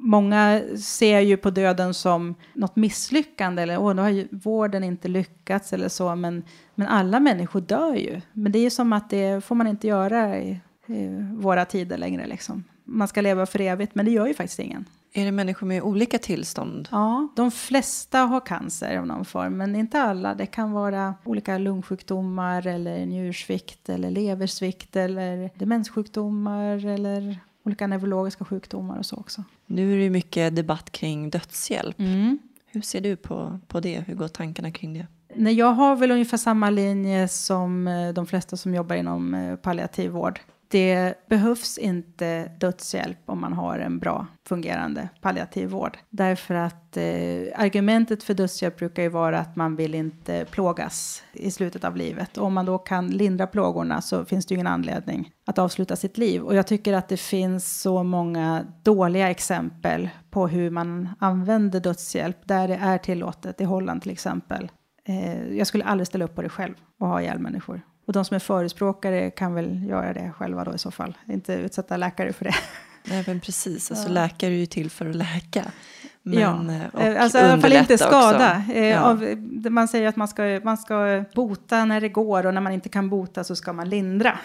[0.00, 5.08] många ser ju på döden som något misslyckande eller åh, nu har ju vården inte
[5.08, 6.14] lyckats eller så.
[6.14, 6.42] Men,
[6.74, 8.20] men alla människor dör ju.
[8.32, 11.98] Men det är ju som att det får man inte göra i, i våra tider
[11.98, 12.26] längre.
[12.26, 12.64] Liksom.
[12.84, 14.84] Man ska leva för evigt, men det gör ju faktiskt ingen.
[15.18, 16.88] Är det människor med olika tillstånd?
[16.90, 20.34] Ja, de flesta har cancer av någon form, men inte alla.
[20.34, 28.98] Det kan vara olika lungsjukdomar eller njursvikt eller leversvikt eller demenssjukdomar eller olika neurologiska sjukdomar
[28.98, 29.44] och så också.
[29.66, 31.98] Nu är det mycket debatt kring dödshjälp.
[31.98, 32.38] Mm.
[32.66, 34.00] Hur ser du på, på det?
[34.00, 35.06] Hur går tankarna kring det?
[35.34, 39.56] Nej, jag har väl ungefär samma linje som eh, de flesta som jobbar inom eh,
[39.56, 40.40] palliativ vård
[40.70, 45.98] det behövs inte dödshjälp om man har en bra fungerande palliativ vård.
[46.10, 47.02] Därför att eh,
[47.54, 52.38] argumentet för dödshjälp brukar ju vara att man vill inte plågas i slutet av livet.
[52.38, 55.96] Och om man då kan lindra plågorna så finns det ju ingen anledning att avsluta
[55.96, 56.42] sitt liv.
[56.42, 62.36] Och jag tycker att det finns så många dåliga exempel på hur man använder dödshjälp
[62.44, 64.70] där det är tillåtet, i Holland till exempel.
[65.04, 67.82] Eh, jag skulle aldrig ställa upp på det själv och ha ihjäl människor.
[68.08, 71.18] Och de som är förespråkare kan väl göra det själva då i så fall.
[71.26, 72.54] Inte utsätta läkare för det.
[73.04, 74.14] Nej men precis, alltså ja.
[74.14, 75.64] läkare är ju till för att läka.
[76.22, 78.62] Men, ja, eh, eh, alltså i alla fall inte skada.
[78.74, 79.00] Eh, ja.
[79.00, 79.36] Av,
[79.70, 82.88] man säger att man ska, man ska bota när det går och när man inte
[82.88, 84.38] kan bota så ska man lindra.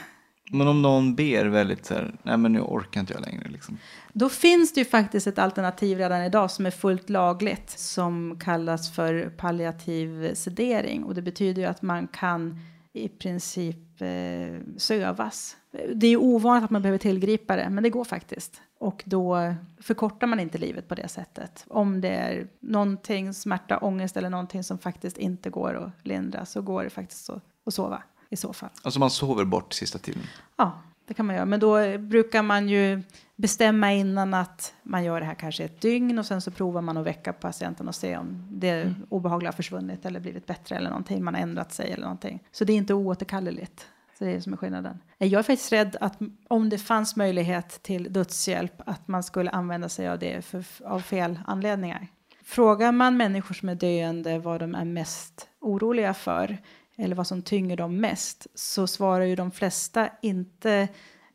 [0.51, 3.78] Men om någon ber väldigt så här, nej men nu orkar inte jag längre liksom.
[4.14, 8.95] Då finns det ju faktiskt ett alternativ redan idag som är fullt lagligt som kallas
[8.95, 12.59] för palliativ sedering och det betyder ju att man kan
[12.94, 15.58] i princip eh, sövas.
[15.96, 18.62] Det är ovanligt att man behöver tillgripa det, men det går faktiskt.
[18.80, 21.66] Och då förkortar man inte livet på det sättet.
[21.70, 26.62] Om det är någonting, smärta, ångest eller någonting som faktiskt inte går att lindra så
[26.62, 28.70] går det faktiskt att sova i så fall.
[28.82, 30.24] Alltså man sover bort sista tiden?
[30.56, 31.45] Ja, det kan man göra.
[31.45, 33.01] Men då brukar man ju
[33.36, 36.97] bestämma innan att man gör det här kanske ett dygn och sen så provar man
[36.97, 38.95] att väcka patienten och se om det mm.
[39.10, 42.43] obehagliga har försvunnit eller blivit bättre eller någonting, man har ändrat sig eller någonting.
[42.51, 43.88] Så det är inte oåterkalleligt.
[44.18, 44.99] Så det är det som är skillnaden.
[45.18, 49.89] Jag är faktiskt rädd att om det fanns möjlighet till dödshjälp att man skulle använda
[49.89, 52.08] sig av det för, av fel anledningar.
[52.43, 56.58] Frågar man människor som är döende vad de är mest oroliga för
[56.98, 60.88] eller vad som tynger dem mest så svarar ju de flesta inte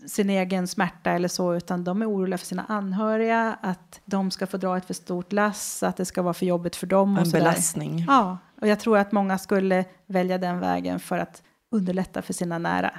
[0.07, 4.47] sin egen smärta eller så, utan de är oroliga för sina anhöriga, att de ska
[4.47, 7.17] få dra ett för stort lass, att det ska vara för jobbigt för dem.
[7.17, 8.05] En belastning.
[8.09, 12.59] Ja, och jag tror att många skulle välja den vägen för att underlätta för sina
[12.59, 12.91] nära.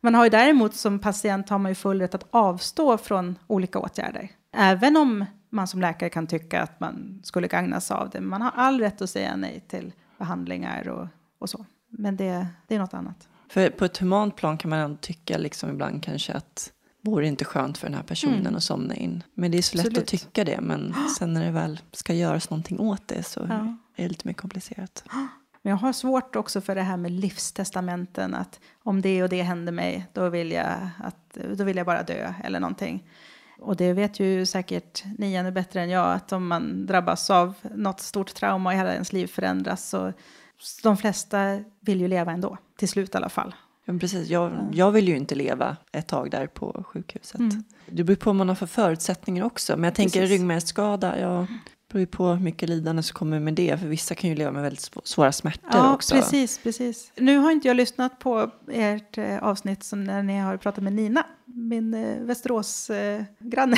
[0.00, 3.78] Man har ju däremot som patient har man ju full rätt att avstå från olika
[3.78, 4.28] åtgärder.
[4.56, 8.20] Även om man som läkare kan tycka att man skulle gagnas av det.
[8.20, 11.64] Man har all rätt att säga nej till behandlingar och, och så.
[11.98, 13.28] Men det, det är något annat.
[13.48, 16.72] För på ett humant plan kan man ändå tycka liksom ibland kanske att
[17.04, 18.56] vore inte skönt för den här personen mm.
[18.56, 19.22] att somna in.
[19.34, 20.02] Men det är så lätt Absolut.
[20.02, 20.60] att tycka det.
[20.60, 23.76] Men sen när det väl ska göras någonting åt det så ja.
[23.96, 25.04] är det lite mer komplicerat.
[25.62, 28.34] Men jag har svårt också för det här med livstestamenten.
[28.34, 32.02] Att om det och det händer mig, då vill jag, att, då vill jag bara
[32.02, 33.10] dö eller någonting.
[33.58, 37.54] Och det vet ju säkert ni ännu bättre än jag, att om man drabbas av
[37.74, 40.12] något stort trauma och hela ens liv förändras så
[40.82, 43.54] de flesta vill ju leva ändå, till slut i alla fall.
[43.84, 44.28] Ja, precis.
[44.28, 47.40] Jag, jag vill ju inte leva ett tag där på sjukhuset.
[47.40, 47.64] Mm.
[47.86, 49.76] Det beror på vad man har för förutsättningar också.
[49.76, 50.38] Men jag tänker precis.
[50.38, 51.46] ryggmärgsskada, ja,
[51.88, 53.80] beror ju på hur mycket lidande som kommer med det.
[53.80, 56.14] För vissa kan ju leva med väldigt svåra smärtor ja, också.
[56.14, 57.12] precis, precis.
[57.16, 60.92] Nu har inte jag lyssnat på ert eh, avsnitt som när ni har pratat med
[60.92, 63.76] Nina, min eh, Västerås-granne.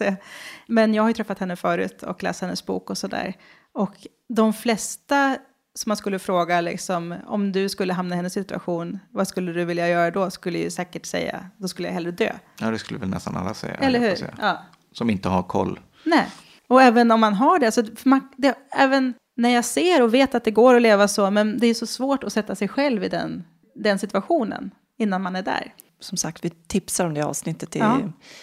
[0.00, 0.14] Eh,
[0.66, 3.34] Men jag har ju träffat henne förut och läst hennes bok och sådär.
[3.72, 5.38] Och de flesta
[5.76, 9.64] som man skulle fråga liksom, om du skulle hamna i hennes situation, vad skulle du
[9.64, 10.30] vilja göra då?
[10.30, 12.32] Skulle ju säkert säga, då skulle jag hellre dö.
[12.60, 13.74] Ja, det skulle väl nästan alla säga.
[13.74, 14.30] Eller hur?
[14.40, 14.58] Ja.
[14.92, 15.80] Som inte har koll.
[16.04, 16.26] Nej,
[16.68, 20.34] och även om man har det, alltså, man, det, även när jag ser och vet
[20.34, 23.04] att det går att leva så, men det är så svårt att sätta sig själv
[23.04, 25.74] i den, den situationen innan man är där.
[26.00, 27.80] Som sagt, vi tipsar om det avsnittet till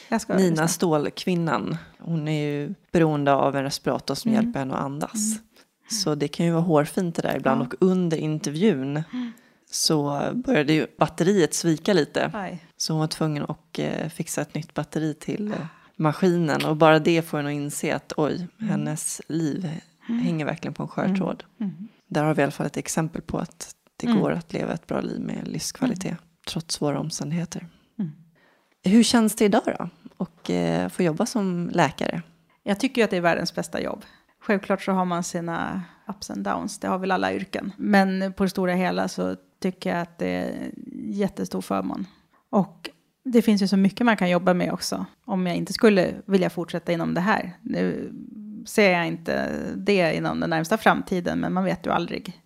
[0.10, 1.78] ja, Nina Ståhl-kvinnan.
[2.00, 4.44] Hon är ju beroende av en respirator som mm.
[4.44, 5.14] hjälper henne att andas.
[5.14, 5.44] Mm.
[5.94, 7.62] Så det kan ju vara hårfint det där ibland.
[7.62, 9.04] Och under intervjun
[9.72, 12.32] så började ju batteriet svika lite.
[12.34, 12.66] Aj.
[12.78, 15.66] Så hon var tvungen att eh, fixa ett nytt batteri till eh,
[15.96, 16.66] maskinen.
[16.66, 18.72] Och bara det får en att inse att oj, mm.
[18.72, 19.70] hennes liv
[20.10, 20.22] mm.
[20.22, 21.18] hänger verkligen på en skör mm.
[21.18, 21.44] tråd.
[21.60, 21.88] Mm.
[22.08, 24.20] Där har vi i alla fall ett exempel på att det mm.
[24.20, 26.06] går att leva ett bra liv med livskvalitet.
[26.06, 26.24] Mm.
[26.48, 27.68] Trots svåra omständigheter.
[28.84, 29.89] Hur känns det idag då?
[30.18, 32.22] Och eh, få jobba som läkare?
[32.64, 34.06] Jag tycker att det är världens bästa jobb.
[34.46, 37.72] Självklart så har man sina ups and downs, det har väl alla yrken.
[37.78, 42.06] Men på det stora hela så tycker jag att det är jättestor förmån.
[42.50, 42.89] Och
[43.26, 45.06] det finns ju så mycket man kan jobba med också.
[45.26, 47.58] Om jag inte skulle vilja fortsätta inom det här.
[47.62, 48.14] Nu
[48.66, 52.41] ser jag inte det inom den närmsta framtiden, men man vet ju aldrig.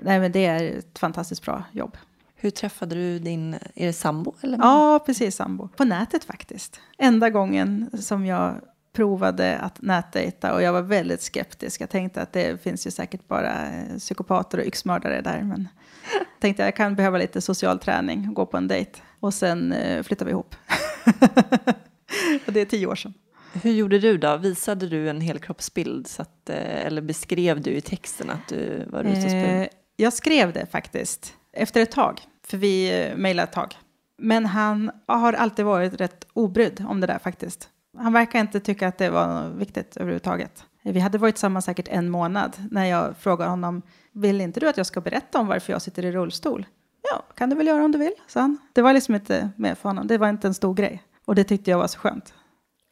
[0.00, 1.96] Nej, men det är ett fantastiskt bra jobb.
[2.34, 4.34] Hur träffade du din, är det sambo?
[4.40, 4.58] Eller?
[4.58, 5.68] Ja, precis sambo.
[5.68, 6.80] På nätet faktiskt.
[6.98, 8.60] Enda gången som jag
[8.92, 11.80] provade att nätdejta och jag var väldigt skeptisk.
[11.80, 15.42] Jag tänkte att det finns ju säkert bara eh, psykopater och yxmördare där.
[15.42, 15.68] Men
[16.40, 19.00] tänkte jag kan behöva lite social träning och gå på en dejt.
[19.20, 20.54] Och sen eh, flyttade vi ihop.
[22.46, 23.14] och det är tio år sedan.
[23.62, 24.36] Hur gjorde du då?
[24.36, 26.06] Visade du en helkroppsbild?
[26.06, 29.66] Så att, eh, eller beskrev du i texten att du var eh,
[29.96, 31.34] Jag skrev det faktiskt.
[31.52, 32.20] Efter ett tag.
[32.46, 33.74] För vi mejlade ett tag.
[34.18, 37.68] Men han har alltid varit rätt obrydd om det där faktiskt.
[37.98, 40.64] Han verkar inte tycka att det var viktigt överhuvudtaget.
[40.82, 43.82] Vi hade varit samman säkert en månad när jag frågade honom,
[44.12, 46.66] vill inte du att jag ska berätta om varför jag sitter i rullstol?
[47.02, 48.58] Ja, kan du väl göra om du vill, sa han.
[48.72, 51.02] Det var liksom inte med för honom, det var inte en stor grej.
[51.24, 52.34] Och det tyckte jag var så skönt.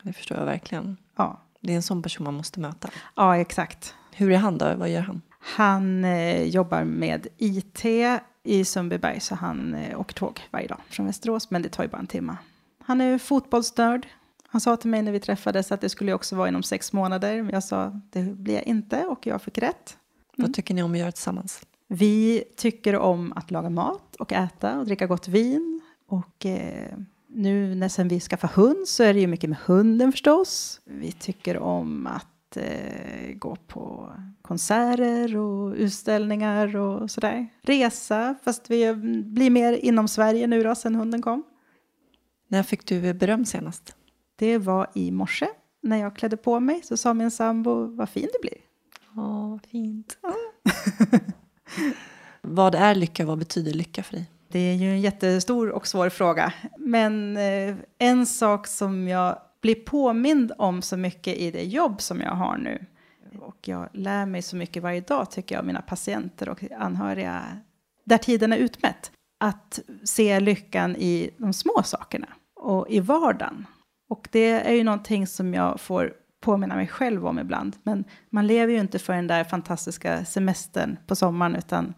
[0.03, 0.97] Det förstår jag verkligen.
[1.17, 1.41] Ja.
[1.61, 2.91] Det är en sån person man måste möta.
[3.17, 3.95] Ja, exakt.
[4.13, 4.75] Hur är han då?
[4.77, 5.23] Vad gör han?
[5.41, 7.85] Han eh, jobbar med IT
[8.43, 11.91] i Sundbyberg, så han eh, åker tåg varje dag från Västerås, men det tar ju
[11.91, 12.37] bara en timme.
[12.85, 14.07] Han är fotbollsnörd,
[14.53, 17.43] han sa till mig när vi träffades att det skulle också vara inom sex månader.
[17.43, 19.97] Men jag sa det blir jag inte och jag fick rätt.
[20.39, 20.49] Mm.
[20.49, 21.63] Vad tycker ni om att göra tillsammans?
[21.89, 25.81] Vi tycker om att laga mat och äta och dricka gott vin.
[26.07, 26.97] Och eh,
[27.27, 30.81] nu när sen vi skaffar hund så är det ju mycket med hunden förstås.
[30.85, 37.49] Vi tycker om att eh, gå på konserter och utställningar och sådär.
[37.63, 38.95] Resa, fast vi
[39.25, 41.43] blir mer inom Sverige nu då sen hunden kom.
[42.49, 43.97] När fick du beröm senast?
[44.41, 45.47] Det var i morse.
[45.83, 48.59] När jag klädde på mig så sa min sambo vad fin du blir.
[49.17, 50.19] Ja, fint.
[50.23, 50.35] Ja.
[52.41, 53.25] vad är lycka?
[53.27, 54.31] Vad betyder lycka för dig?
[54.49, 56.53] Det är ju en jättestor och svår fråga.
[56.79, 62.21] Men eh, en sak som jag blir påmind om så mycket i det jobb som
[62.21, 62.87] jag har nu
[63.41, 67.43] och jag lär mig så mycket varje dag tycker jag av mina patienter och anhöriga
[68.05, 69.13] där tiden är utmätt.
[69.41, 73.67] Att se lyckan i de små sakerna och i vardagen.
[74.11, 77.77] Och det är ju någonting som jag får påminna mig själv om ibland.
[77.83, 81.95] Men man lever ju inte för den där fantastiska semestern på sommaren, utan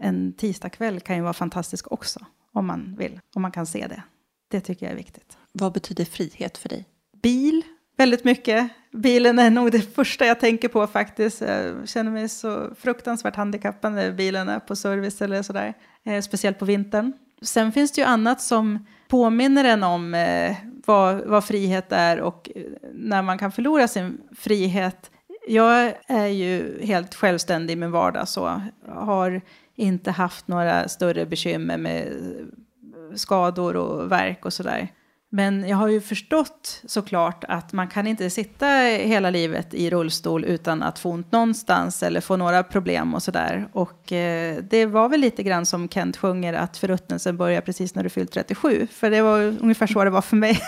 [0.00, 2.20] en tisdagkväll kan ju vara fantastisk också,
[2.52, 4.02] om man vill, om man kan se det.
[4.48, 5.38] Det tycker jag är viktigt.
[5.52, 6.84] Vad betyder frihet för dig?
[7.22, 7.62] Bil,
[7.96, 8.70] väldigt mycket.
[8.92, 11.40] Bilen är nog det första jag tänker på faktiskt.
[11.40, 15.74] Jag känner mig så fruktansvärt handikappad när bilen är på service eller sådär.
[16.04, 17.12] Eh, speciellt på vintern.
[17.42, 22.50] Sen finns det ju annat som påminner en om eh, vad, vad frihet är och
[22.54, 25.10] eh, när man kan förlora sin frihet.
[25.48, 29.40] Jag är ju helt självständig i min vardag så har
[29.74, 34.88] inte haft några större bekymmer med eh, skador och verk och sådär.
[35.36, 40.44] Men jag har ju förstått såklart att man kan inte sitta hela livet i rullstol
[40.44, 43.68] utan att få ont någonstans eller få några problem och sådär.
[43.72, 48.02] Och eh, det var väl lite grann som Kent sjunger att förruttnelsen börjar precis när
[48.02, 48.86] du fyllt 37.
[48.92, 50.60] För det var ungefär så det var för mig.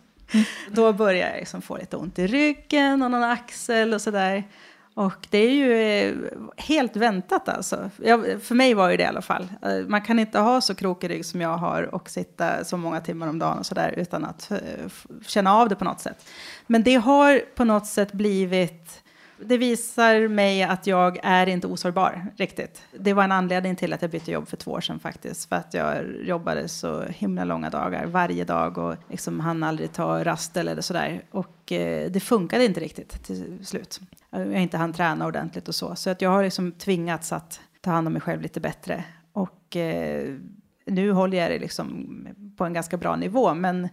[0.70, 4.44] Då började jag liksom få lite ont i ryggen och någon axel och sådär.
[4.96, 6.14] Och det är ju eh,
[6.56, 7.90] helt väntat alltså.
[7.96, 9.48] Jag, för mig var det det i alla fall.
[9.62, 13.00] Eh, man kan inte ha så krokig rygg som jag har och sitta så många
[13.00, 14.58] timmar om dagen och sådär utan att eh,
[15.26, 16.26] känna av det på något sätt.
[16.66, 18.85] Men det har på något sätt blivit
[19.38, 22.82] det visar mig att jag är inte osårbar riktigt.
[22.98, 25.48] Det var en anledning till att jag bytte jobb för två år sedan faktiskt.
[25.48, 30.24] För att jag jobbade så himla långa dagar varje dag och liksom hann aldrig ta
[30.24, 31.22] rast eller sådär.
[31.30, 34.00] Och eh, det funkade inte riktigt till slut.
[34.30, 35.96] Jag inte hann träna ordentligt och så.
[35.96, 39.04] Så att jag har liksom tvingats att ta hand om mig själv lite bättre.
[39.32, 40.34] Och eh,
[40.86, 42.18] nu håller jag det liksom
[42.56, 43.54] på en ganska bra nivå.
[43.54, 43.88] Men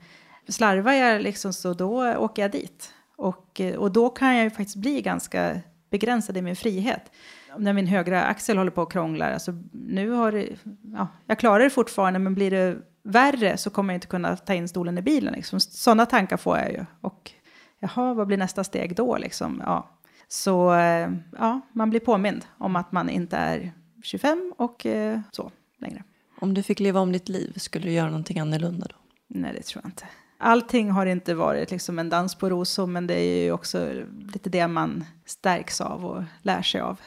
[0.48, 2.94] slarvar jag liksom så då åker jag dit.
[3.24, 5.60] Och, eh, och då kan jag ju faktiskt bli ganska
[5.90, 7.12] begränsad i min frihet.
[7.58, 10.50] När min högra axel håller på och krånglar, alltså nu har det,
[10.94, 14.54] ja, jag klarar det fortfarande, men blir det värre så kommer jag inte kunna ta
[14.54, 15.34] in stolen i bilen.
[15.34, 15.60] Liksom.
[15.60, 16.86] Sådana tankar får jag ju.
[17.02, 17.32] Och
[17.80, 19.18] jaha, vad blir nästa steg då?
[19.18, 19.62] Liksom?
[19.66, 19.90] Ja.
[20.28, 23.72] Så eh, ja, man blir påmind om att man inte är
[24.04, 26.04] 25 och eh, så längre.
[26.40, 28.96] Om du fick leva om ditt liv, skulle du göra någonting annorlunda då?
[29.28, 30.06] Nej, det tror jag inte
[30.44, 33.90] allting har inte varit liksom en dans på rosor, men det är ju också
[34.34, 37.00] lite det man stärks av och lär sig av.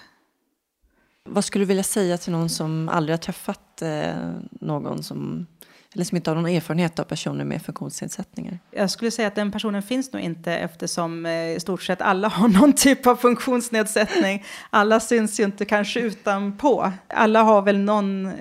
[1.25, 5.47] Vad skulle du vilja säga till någon som aldrig har träffat eh, någon som
[5.97, 8.59] eller som inte har någon erfarenhet av personer med funktionsnedsättningar?
[8.71, 12.29] Jag skulle säga att den personen finns nog inte eftersom eh, i stort sett alla
[12.29, 14.45] har någon typ av funktionsnedsättning.
[14.71, 16.93] Alla syns ju inte kanske utanpå.
[17.09, 18.33] Alla har väl någon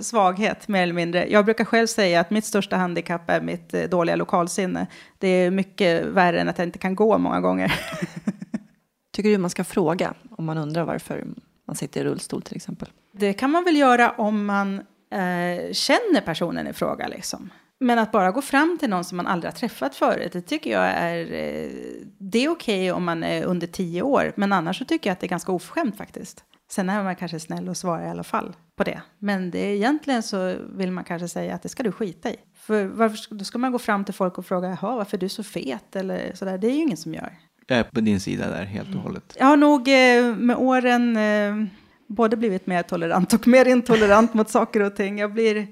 [0.00, 1.30] svaghet mer eller mindre.
[1.30, 4.86] Jag brukar själv säga att mitt största handikapp är mitt eh, dåliga lokalsinne.
[5.18, 7.80] Det är mycket värre än att jag inte kan gå många gånger.
[9.12, 11.24] Tycker du man ska fråga om man undrar varför
[11.66, 12.88] man sitter i rullstol till exempel?
[13.12, 14.74] Det kan man väl göra om man
[15.10, 17.08] eh, känner personen i fråga.
[17.08, 17.50] Liksom.
[17.80, 20.70] Men att bara gå fram till någon som man aldrig har träffat förut, det tycker
[20.70, 21.32] jag är...
[21.32, 21.70] Eh,
[22.18, 25.12] det är okej okay om man är under tio år, men annars så tycker jag
[25.12, 26.44] att det är ganska oförskämt faktiskt.
[26.74, 29.02] Sen är man kanske snäll och svarar i alla fall på det.
[29.18, 32.36] Men det är, egentligen så vill man kanske säga att det ska du skita i.
[32.54, 35.28] För varför, då ska man gå fram till folk och fråga, jaha, varför är du
[35.28, 35.96] så fet?
[35.96, 36.58] Eller sådär.
[36.58, 37.32] Det är ju ingen som gör.
[37.66, 39.36] Jag är på din sida där helt och hållet.
[39.38, 41.68] Jag har nog eh, med åren eh,
[42.06, 45.18] både blivit mer tolerant och mer intolerant mot saker och ting.
[45.18, 45.66] Jag blir,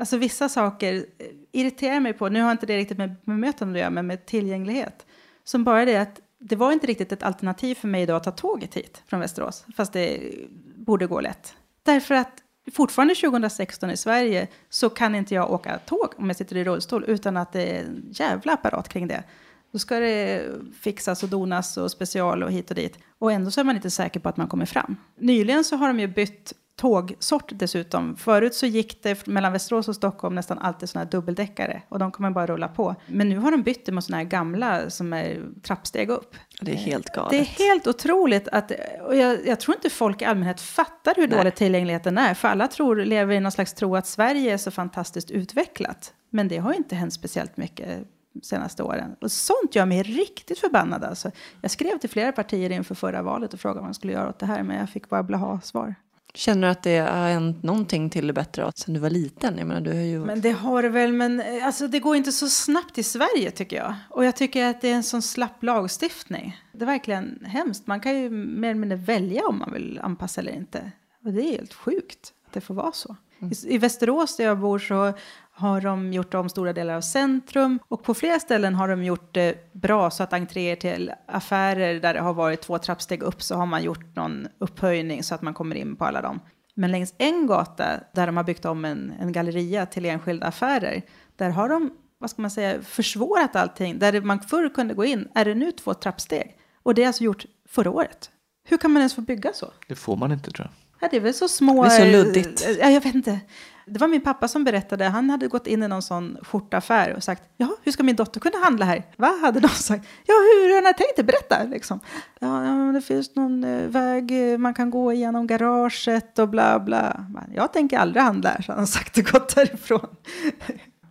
[0.00, 3.80] alltså vissa saker eh, irriterar mig på, nu har inte det riktigt med bemötande att
[3.80, 5.06] göra, men med tillgänglighet.
[5.44, 8.30] Som bara det att det var inte riktigt ett alternativ för mig idag att ta
[8.30, 10.32] tåget hit från Västerås, fast det
[10.76, 11.54] borde gå lätt.
[11.82, 16.56] Därför att fortfarande 2016 i Sverige så kan inte jag åka tåg om jag sitter
[16.56, 19.24] i rullstol utan att det är en jävla apparat kring det.
[19.72, 20.48] Då ska det
[20.80, 22.98] fixas och donas och special och hit och dit.
[23.18, 24.96] Och ändå så är man inte säker på att man kommer fram.
[25.18, 28.16] Nyligen så har de ju bytt tågsort dessutom.
[28.16, 32.12] Förut så gick det mellan Västerås och Stockholm nästan alltid sådana här dubbeldäckare och de
[32.12, 32.94] kommer bara rulla på.
[33.06, 36.36] Men nu har de bytt det mot sådana här gamla som är trappsteg upp.
[36.60, 37.30] Det är helt galet.
[37.30, 38.72] Det är helt otroligt att,
[39.06, 41.38] och jag, jag tror inte folk i allmänhet fattar hur Nej.
[41.38, 42.34] dålig tillgängligheten är.
[42.34, 46.12] För alla tror, lever i någon slags tro att Sverige är så fantastiskt utvecklat.
[46.30, 48.06] Men det har inte hänt speciellt mycket
[48.42, 49.16] senaste åren.
[49.20, 51.04] Och sånt gör mig riktigt förbannad.
[51.04, 51.30] Alltså.
[51.60, 54.38] Jag skrev till flera partier inför förra valet och frågade vad man skulle göra åt
[54.38, 55.94] det här, men jag fick bara blaha-svar.
[56.36, 59.58] Känner du att det har hänt någonting till det bättre sen du var liten?
[59.58, 60.18] Jag menar, du har ju...
[60.18, 63.50] Men det har det väl, men eh, alltså, det går inte så snabbt i Sverige
[63.50, 63.94] tycker jag.
[64.10, 66.60] Och jag tycker att det är en sån slapp lagstiftning.
[66.72, 67.86] Det är verkligen hemskt.
[67.86, 70.92] Man kan ju mer eller mindre välja om man vill anpassa eller inte.
[71.24, 73.16] Och det är helt sjukt att det får vara så.
[73.40, 73.52] Mm.
[73.52, 75.12] I, I Västerås där jag bor så
[75.52, 79.34] har de gjort om stora delar av centrum och på flera ställen har de gjort
[79.34, 83.56] det bra så att entréer till affärer där det har varit två trappsteg upp så
[83.56, 86.40] har man gjort någon upphöjning så att man kommer in på alla dem.
[86.74, 91.02] Men längs en gata där de har byggt om en, en galleria till enskilda affärer,
[91.36, 93.98] där har de vad ska man säga, försvårat allting.
[93.98, 96.56] Där man förr kunde gå in, är det nu två trappsteg?
[96.82, 98.30] Och det är alltså gjort förra året.
[98.64, 99.72] Hur kan man ens få bygga så?
[99.88, 100.85] Det får man inte tror jag.
[101.06, 101.84] Ja, det är väl så små...
[101.84, 102.66] Det är så luddigt.
[102.80, 103.40] Ja, jag vet inte.
[103.86, 105.04] Det var min pappa som berättade.
[105.04, 108.40] Han hade gått in i någon sån skjortaffär och sagt ja, hur ska min dotter
[108.40, 109.04] kunna handla här?
[109.16, 109.38] Va?
[109.42, 110.06] Hade de sagt.
[110.26, 111.26] Ja, hur har ni tänkt?
[111.32, 111.64] Berätta!
[111.64, 112.00] Liksom.
[112.40, 112.48] Ja,
[112.94, 117.26] det finns någon eh, väg eh, man kan gå igenom garaget och bla bla.
[117.54, 120.16] Jag tänker aldrig handla här, så han sagt och gått därifrån.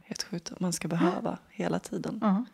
[0.03, 2.19] Helt sjukt att man ska behöva hela tiden.
[2.21, 2.45] Ja.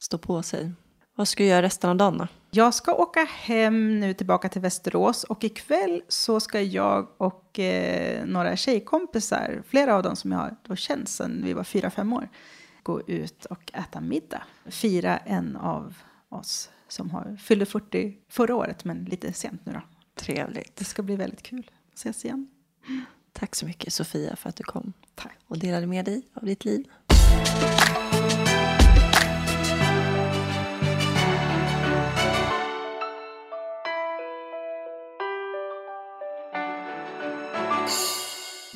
[0.00, 0.72] Stå på sig.
[1.14, 2.26] Vad ska du göra resten av dagen då?
[2.50, 8.26] Jag ska åka hem nu tillbaka till Västerås och ikväll så ska jag och eh,
[8.26, 12.12] några tjejkompisar, flera av dem som jag har då känt sedan vi var fyra, fem
[12.12, 12.28] år,
[12.82, 14.42] gå ut och äta middag.
[14.66, 15.94] Fira en av
[16.28, 19.80] oss som har fyllde 40 förra året, men lite sent nu då.
[20.14, 20.76] Trevligt.
[20.76, 22.48] Det ska bli väldigt kul ses igen.
[23.32, 25.38] Tack så mycket Sofia för att du kom Tack.
[25.46, 26.84] och delade med dig av ditt liv.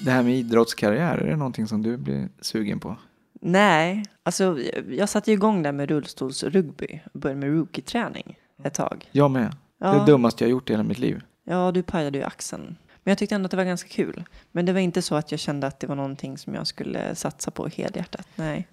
[0.07, 2.97] Det här med idrottskarriär, är det någonting som du blir sugen på?
[3.41, 4.59] Nej, alltså
[4.91, 7.01] jag satte igång där med rullstolsrugby.
[7.13, 9.09] Började med rookie-träning ett tag.
[9.13, 9.57] Jag med.
[9.79, 9.99] Det är Ja.
[9.99, 11.21] det dummaste jag gjort i hela mitt liv.
[11.45, 12.77] Ja, du pajade ju axeln.
[13.03, 14.25] Men jag tyckte ändå att det var ganska kul.
[14.53, 17.15] Men det var inte så att jag kände att det var någonting som jag skulle
[17.15, 18.29] satsa på helhjärtat.
[18.35, 18.69] Nej.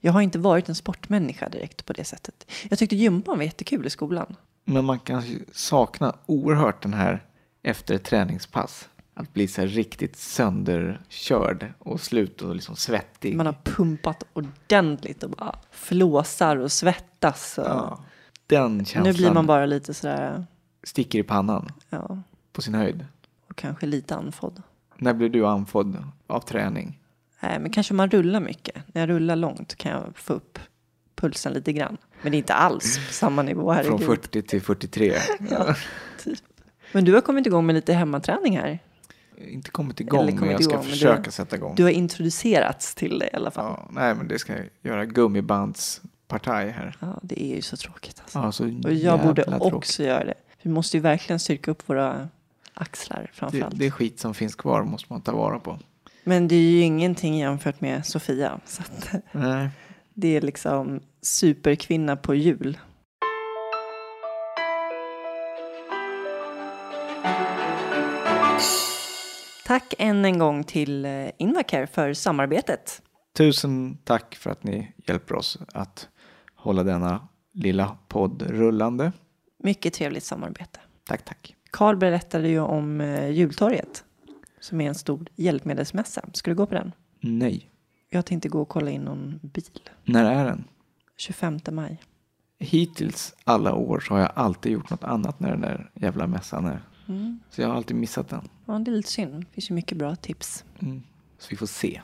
[0.00, 2.50] Jag har inte varit en sportmänniska direkt på det sättet.
[2.70, 4.36] Jag tyckte gympan var jättekul i skolan.
[4.64, 5.22] Men man kan
[5.52, 7.24] sakna oerhört den här
[7.62, 8.88] efter ett träningspass.
[9.14, 13.36] Att bli så här riktigt sönderkörd och slut och liksom svettig.
[13.36, 17.58] Man har pumpat ordentligt och bara flåsar och svettas.
[17.58, 18.04] Och ja,
[18.46, 20.46] den känslan nu blir man bara lite sådär,
[20.82, 22.18] sticker i pannan ja,
[22.52, 23.06] på sin höjd.
[23.48, 24.62] och kanske lite andfådd.
[24.96, 27.00] När blir du andfådd av träning?
[27.40, 28.94] Nej, men kanske om man rullar mycket.
[28.94, 30.58] När jag rullar långt kan jag få upp
[31.14, 31.96] pulsen lite grann.
[32.22, 33.74] Men det är inte alls på samma nivå.
[33.74, 34.06] Från herregud.
[34.06, 35.14] 40 till 43.
[35.50, 35.74] Ja,
[36.24, 36.38] typ.
[36.92, 38.78] Men du har kommit igång med lite hemmaträning här.
[39.38, 41.74] Inte kommit igång, Eller men kommit jag ska igång, försöka du- sätta igång.
[41.74, 43.64] Du har introducerats till det i alla fall.
[43.64, 46.96] Ja, nej, men det ska jag göra gummibandspartaj här.
[47.00, 48.38] Ja, det är ju så tråkigt alltså.
[48.38, 49.98] Ja, så Och jag borde jävla också tråkigt.
[49.98, 50.34] göra det.
[50.62, 52.28] Vi måste ju verkligen styrka upp våra
[52.74, 53.78] axlar Det, framförallt.
[53.78, 55.78] det är skit som finns kvar måste man ta vara på.
[56.24, 58.60] Men det är ju ingenting jämfört med Sofia.
[58.66, 59.14] Så att
[60.14, 62.78] det är liksom superkvinna på jul.
[69.66, 73.02] Tack än en gång till eh, Invacare för samarbetet.
[73.36, 76.08] Tusen tack för att ni hjälper oss att
[76.54, 79.12] hålla denna lilla podd rullande.
[79.58, 80.80] Mycket trevligt samarbete.
[81.06, 81.56] Tack, tack.
[81.70, 84.04] Karl berättade ju om eh, jultorget
[84.60, 86.24] som är en stor hjälpmedelsmässa.
[86.32, 86.92] Ska du gå på den?
[87.20, 87.70] Nej.
[88.10, 89.80] Jag tänkte gå och kolla in någon bil.
[90.04, 90.64] När är den?
[91.16, 92.02] 25 maj.
[92.58, 96.66] Hittills alla år så har jag alltid gjort något annat när den där jävla mässan
[96.66, 96.80] är.
[97.08, 97.40] Mm.
[97.50, 98.48] Så jag har alltid missat den.
[98.66, 99.34] Ja, det är lite synd.
[99.34, 100.64] Det finns ju mycket bra tips.
[100.82, 101.02] Mm.
[101.38, 102.00] Så vi får se.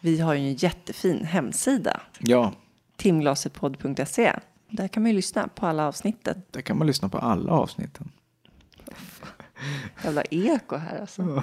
[0.00, 2.00] Vi har ju en jättefin hemsida.
[2.18, 2.52] Ja,
[2.96, 4.32] Timglasetpodd.se.
[4.70, 6.52] Där kan man ju lyssna på alla avsnittet.
[6.52, 8.10] där kan man lyssna på alla avsnitten.
[10.04, 11.42] Jävla eko här alltså.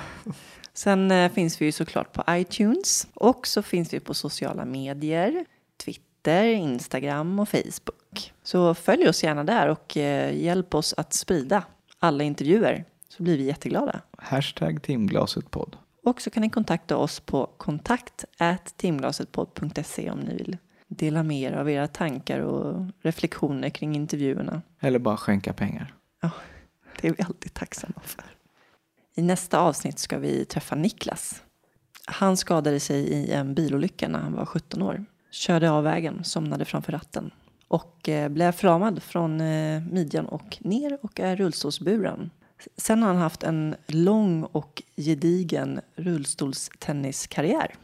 [0.73, 3.07] Sen eh, finns vi ju såklart på iTunes.
[3.13, 5.45] Och så finns vi på sociala medier.
[5.85, 8.33] Twitter, Instagram och Facebook.
[8.43, 11.63] Så följ oss gärna där och eh, hjälp oss att sprida
[11.99, 12.85] alla intervjuer.
[13.09, 14.01] Så blir vi jätteglada.
[14.17, 15.77] Hashtag timglasetpodd.
[16.03, 18.25] Och så kan ni kontakta oss på kontakt
[18.77, 24.61] timglasetpodd.se om ni vill dela med er av era tankar och reflektioner kring intervjuerna.
[24.79, 25.93] Eller bara skänka pengar.
[26.21, 26.31] Ja,
[27.01, 28.25] det är vi alltid tacksamma för.
[29.15, 31.43] I nästa avsnitt ska vi träffa Niklas.
[32.05, 35.05] Han skadade sig i en bilolycka när han var 17 år.
[35.31, 37.31] Körde av vägen, somnade framför ratten
[37.67, 42.29] och eh, blev förlamad från eh, midjan och ner och är rullstolsburen.
[42.77, 47.75] Sen har han haft en lång och gedigen rullstolstenniskarriär.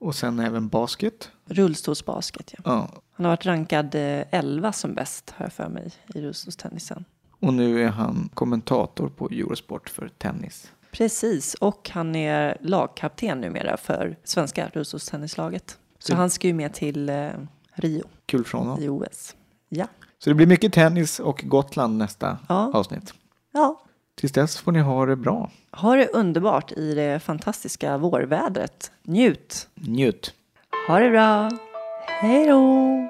[0.00, 1.30] Och sen även basket.
[1.44, 2.60] Rullstolsbasket, ja.
[2.64, 2.90] Ja.
[3.12, 7.04] Han har varit rankad eh, 11 som bäst, har jag för mig, i rullstolstennisen.
[7.40, 10.72] Och nu är han kommentator på Eurosport för tennis.
[10.90, 15.78] Precis, och han är lagkapten numera för svenska rullstolstennislaget.
[15.98, 16.20] Så Mm.
[16.20, 17.28] han ska ju med till eh,
[17.76, 18.82] Rio Kul för honom.
[18.82, 19.34] i OS.
[19.68, 19.86] Ja.
[20.18, 22.70] Så det blir mycket tennis och Gotland nästa Ja.
[22.74, 23.14] avsnitt.
[23.52, 23.80] ja,
[24.14, 25.50] Tills dess får ni ha det bra.
[25.72, 28.90] ha det underbart i det fantastiska vårvädret.
[29.02, 29.68] Njut!
[29.74, 30.34] Njut!
[30.88, 31.50] Ha det bra!
[32.06, 33.05] Hej då!